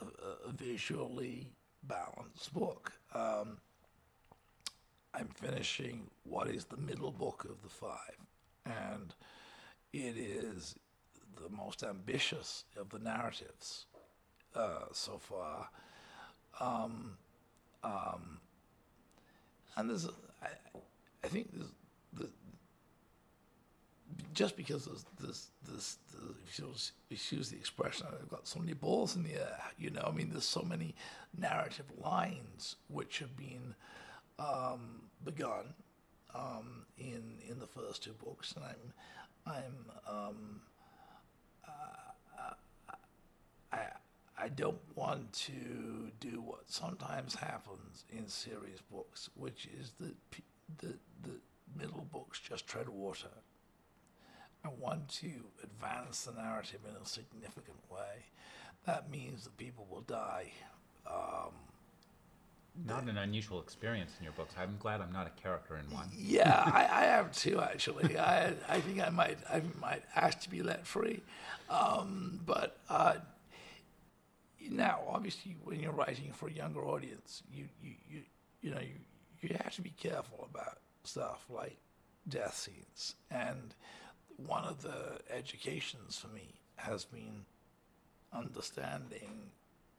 a, 0.00 0.50
visually 0.52 1.52
balanced 1.82 2.52
book. 2.54 2.92
Um, 3.14 3.58
I'm 5.14 5.28
finishing 5.28 6.08
what 6.24 6.48
is 6.48 6.64
the 6.64 6.76
middle 6.76 7.10
book 7.10 7.46
of 7.48 7.62
the 7.62 7.68
five, 7.68 8.16
and 8.64 9.14
it 9.92 10.16
is 10.16 10.74
the 11.36 11.54
most 11.54 11.82
ambitious 11.82 12.64
of 12.78 12.90
the 12.90 12.98
narratives 12.98 13.86
uh, 14.54 14.86
so 14.92 15.18
far. 15.18 15.68
Um, 16.60 17.18
um, 17.82 18.38
and 19.76 19.90
there's, 19.90 20.06
I, 20.42 20.48
I 21.24 21.28
think 21.28 21.52
the, 21.52 22.28
just 24.34 24.56
because 24.56 24.86
there's 24.86 25.04
this, 25.20 25.48
this, 25.66 25.98
this 26.56 26.92
excuse 27.10 27.50
the 27.50 27.56
expression, 27.56 28.06
I've 28.08 28.28
got 28.28 28.46
so 28.46 28.60
many 28.60 28.72
balls 28.72 29.16
in 29.16 29.24
the 29.24 29.34
air, 29.34 29.58
you 29.78 29.90
know, 29.90 30.04
I 30.06 30.10
mean, 30.12 30.30
there's 30.30 30.44
so 30.44 30.62
many 30.62 30.94
narrative 31.36 31.86
lines 32.02 32.76
which 32.88 33.18
have 33.18 33.36
been 33.36 33.74
um, 34.38 35.02
begun 35.24 35.74
um, 36.34 36.86
in 36.96 37.38
in 37.48 37.58
the 37.58 37.66
first 37.66 38.04
two 38.04 38.12
books, 38.24 38.54
and 38.56 38.64
I'm 38.64 39.54
I'm 40.06 40.14
um, 40.14 40.60
uh, 41.66 42.54
I 43.72 43.78
I 44.40 44.48
don't 44.48 44.80
want 44.94 45.32
to 45.32 46.10
do 46.20 46.40
what 46.40 46.70
sometimes 46.70 47.34
happens 47.34 48.04
in 48.10 48.28
series 48.28 48.80
books, 48.90 49.30
which 49.34 49.68
is 49.80 49.92
that 50.00 50.14
the 50.78 50.94
the 51.22 51.40
middle 51.76 52.06
books 52.12 52.38
just 52.38 52.66
tread 52.66 52.88
water. 52.88 53.28
I 54.64 54.68
want 54.78 55.08
to 55.08 55.30
advance 55.62 56.22
the 56.22 56.32
narrative 56.32 56.80
in 56.88 56.94
a 57.00 57.06
significant 57.06 57.78
way. 57.90 58.26
That 58.86 59.10
means 59.10 59.44
that 59.44 59.56
people 59.56 59.86
will 59.90 60.02
die. 60.02 60.52
Um, 61.06 61.52
not 62.86 63.04
an 63.04 63.18
unusual 63.18 63.60
experience 63.60 64.12
in 64.18 64.24
your 64.24 64.32
books. 64.34 64.54
I'm 64.58 64.76
glad 64.78 65.00
I'm 65.00 65.12
not 65.12 65.26
a 65.26 65.42
character 65.42 65.76
in 65.76 65.92
one. 65.94 66.08
Yeah, 66.16 66.62
I, 66.64 66.84
I 66.84 67.04
am 67.06 67.30
too. 67.30 67.60
Actually, 67.60 68.18
I 68.18 68.52
I 68.68 68.80
think 68.80 69.00
I 69.00 69.10
might 69.10 69.38
I 69.50 69.62
might 69.80 70.02
ask 70.14 70.40
to 70.40 70.50
be 70.50 70.62
let 70.62 70.86
free, 70.86 71.22
um, 71.70 72.40
but 72.46 72.78
uh, 72.88 73.14
now 74.70 75.00
obviously 75.08 75.56
when 75.64 75.80
you're 75.80 75.92
writing 75.92 76.32
for 76.32 76.48
a 76.48 76.52
younger 76.52 76.84
audience, 76.84 77.42
you 77.52 77.64
you 77.82 77.92
you 78.10 78.20
you 78.60 78.70
know 78.70 78.80
you 78.80 78.98
you 79.40 79.56
have 79.62 79.74
to 79.76 79.82
be 79.82 79.90
careful 79.90 80.48
about 80.50 80.78
stuff 81.04 81.46
like 81.48 81.76
death 82.28 82.54
scenes, 82.54 83.14
and 83.30 83.74
one 84.36 84.64
of 84.64 84.82
the 84.82 85.18
educations 85.30 86.18
for 86.18 86.28
me 86.28 86.54
has 86.76 87.04
been 87.04 87.44
understanding 88.32 89.50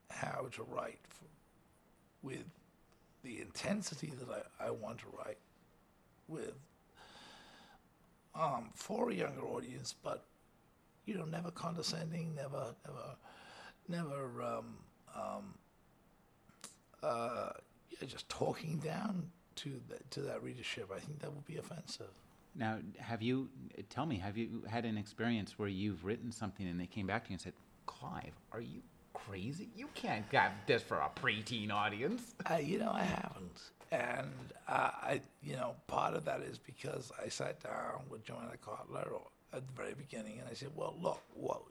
how 0.09 0.47
to 0.51 0.63
write 0.63 0.99
for, 1.07 1.25
with 2.21 2.45
the 3.23 3.41
intensity 3.41 4.13
that 4.19 4.45
I, 4.59 4.67
I 4.67 4.71
want 4.71 4.99
to 4.99 5.05
write 5.17 5.37
with 6.27 6.53
um, 8.35 8.69
for 8.73 9.09
a 9.09 9.13
younger 9.13 9.41
audience, 9.41 9.93
but 10.03 10.25
you 11.05 11.15
know, 11.15 11.25
never 11.25 11.51
condescending, 11.51 12.35
never, 12.35 12.75
never, 12.85 13.15
never, 13.89 14.41
um, 14.41 14.75
um, 15.15 15.53
uh, 17.03 17.49
yeah, 17.89 18.07
just 18.07 18.29
talking 18.29 18.77
down 18.77 19.29
to 19.55 19.81
the, 19.89 19.97
to 20.11 20.21
that 20.21 20.43
readership. 20.43 20.89
I 20.95 20.99
think 20.99 21.19
that 21.19 21.33
would 21.33 21.45
be 21.45 21.57
offensive. 21.57 22.11
Now, 22.55 22.79
have 22.97 23.21
you 23.21 23.49
tell 23.89 24.05
me? 24.05 24.17
Have 24.17 24.37
you 24.37 24.63
had 24.69 24.85
an 24.85 24.97
experience 24.97 25.57
where 25.57 25.69
you've 25.69 26.03
written 26.03 26.31
something 26.31 26.67
and 26.67 26.79
they 26.79 26.87
came 26.87 27.07
back 27.07 27.25
to 27.25 27.29
you 27.29 27.35
and 27.35 27.41
said, 27.41 27.53
"Clive, 27.85 28.33
are 28.51 28.61
you 28.61 28.81
crazy? 29.13 29.69
You 29.75 29.87
can't 29.93 30.25
have 30.31 30.51
this 30.65 30.81
for 30.81 30.97
a 30.97 31.09
preteen 31.21 31.71
audience. 31.71 32.35
Uh, 32.49 32.55
you 32.55 32.79
know, 32.79 32.91
I 32.91 33.03
haven't. 33.03 33.61
And 33.91 34.53
uh, 34.67 34.89
I, 34.93 35.21
you 35.43 35.55
know, 35.55 35.75
part 35.85 36.15
of 36.15 36.25
that 36.25 36.41
is 36.41 36.57
because 36.57 37.11
I 37.23 37.29
sat 37.29 37.61
down 37.61 38.01
with 38.09 38.23
Joanna 38.23 38.53
Cotler 38.65 39.21
at 39.53 39.67
the 39.67 39.73
very 39.73 39.93
beginning 39.93 40.39
and 40.39 40.47
I 40.49 40.53
said, 40.53 40.69
well, 40.75 40.95
look, 40.99 41.21
well, 41.35 41.67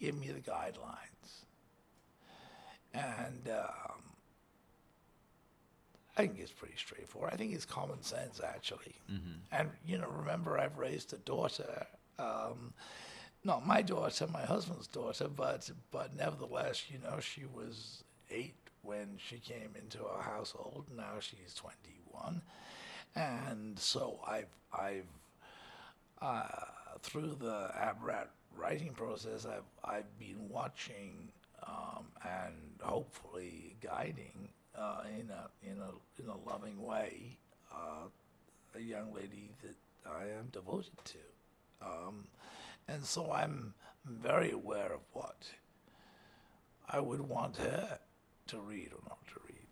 give 0.00 0.18
me 0.18 0.28
the 0.28 0.40
guidelines. 0.40 1.44
And 2.94 3.48
um, 3.48 4.02
I 6.16 6.22
think 6.22 6.38
it's 6.38 6.52
pretty 6.52 6.76
straightforward. 6.76 7.32
I 7.32 7.36
think 7.36 7.54
it's 7.54 7.64
common 7.64 8.02
sense, 8.02 8.40
actually. 8.46 8.94
Mm-hmm. 9.10 9.38
And, 9.50 9.70
you 9.86 9.98
know, 9.98 10.08
remember, 10.14 10.58
I've 10.58 10.76
raised 10.76 11.12
a 11.12 11.18
daughter. 11.18 11.86
Um, 12.18 12.74
not 13.44 13.66
my 13.66 13.82
daughter, 13.82 14.26
my 14.32 14.42
husband's 14.42 14.86
daughter, 14.86 15.28
but 15.28 15.68
but 15.90 16.14
nevertheless, 16.16 16.84
you 16.88 16.98
know, 16.98 17.18
she 17.20 17.42
was 17.52 18.04
eight 18.30 18.54
when 18.82 19.16
she 19.16 19.38
came 19.38 19.70
into 19.80 20.04
our 20.06 20.22
household. 20.22 20.86
Now 20.96 21.14
she's 21.20 21.54
21, 21.54 22.42
and 23.16 23.78
so 23.78 24.20
I've 24.26 24.54
I've 24.72 25.08
uh, 26.20 26.46
through 27.00 27.36
the 27.40 27.70
Abarat 27.76 28.28
writing 28.56 28.92
process, 28.92 29.46
I've 29.46 29.62
I've 29.84 30.18
been 30.18 30.48
watching 30.48 31.28
um, 31.66 32.06
and 32.24 32.54
hopefully 32.80 33.76
guiding 33.80 34.48
uh, 34.76 35.02
in 35.18 35.30
a 35.30 35.70
in 35.70 35.78
a 35.78 36.22
in 36.22 36.28
a 36.28 36.48
loving 36.48 36.82
way 36.82 37.38
uh, 37.72 38.08
a 38.74 38.80
young 38.80 39.12
lady 39.14 39.50
that 39.62 39.76
I 40.10 40.24
am 40.38 40.48
devoted 40.52 41.04
to. 41.04 41.18
Um, 41.86 42.26
and 42.88 43.04
so 43.04 43.32
I'm 43.32 43.74
very 44.04 44.50
aware 44.50 44.92
of 44.92 45.00
what 45.12 45.50
I 46.88 47.00
would 47.00 47.20
want 47.20 47.56
her 47.58 47.98
to 48.48 48.58
read 48.58 48.90
or 48.92 49.00
not 49.08 49.18
to 49.28 49.40
read. 49.46 49.66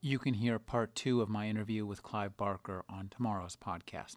You 0.00 0.18
can 0.18 0.34
hear 0.34 0.58
part 0.58 0.94
two 0.94 1.20
of 1.20 1.28
my 1.28 1.48
interview 1.48 1.84
with 1.86 2.02
Clive 2.02 2.36
Barker 2.36 2.84
on 2.88 3.08
tomorrow's 3.08 3.56
podcast. 3.56 4.16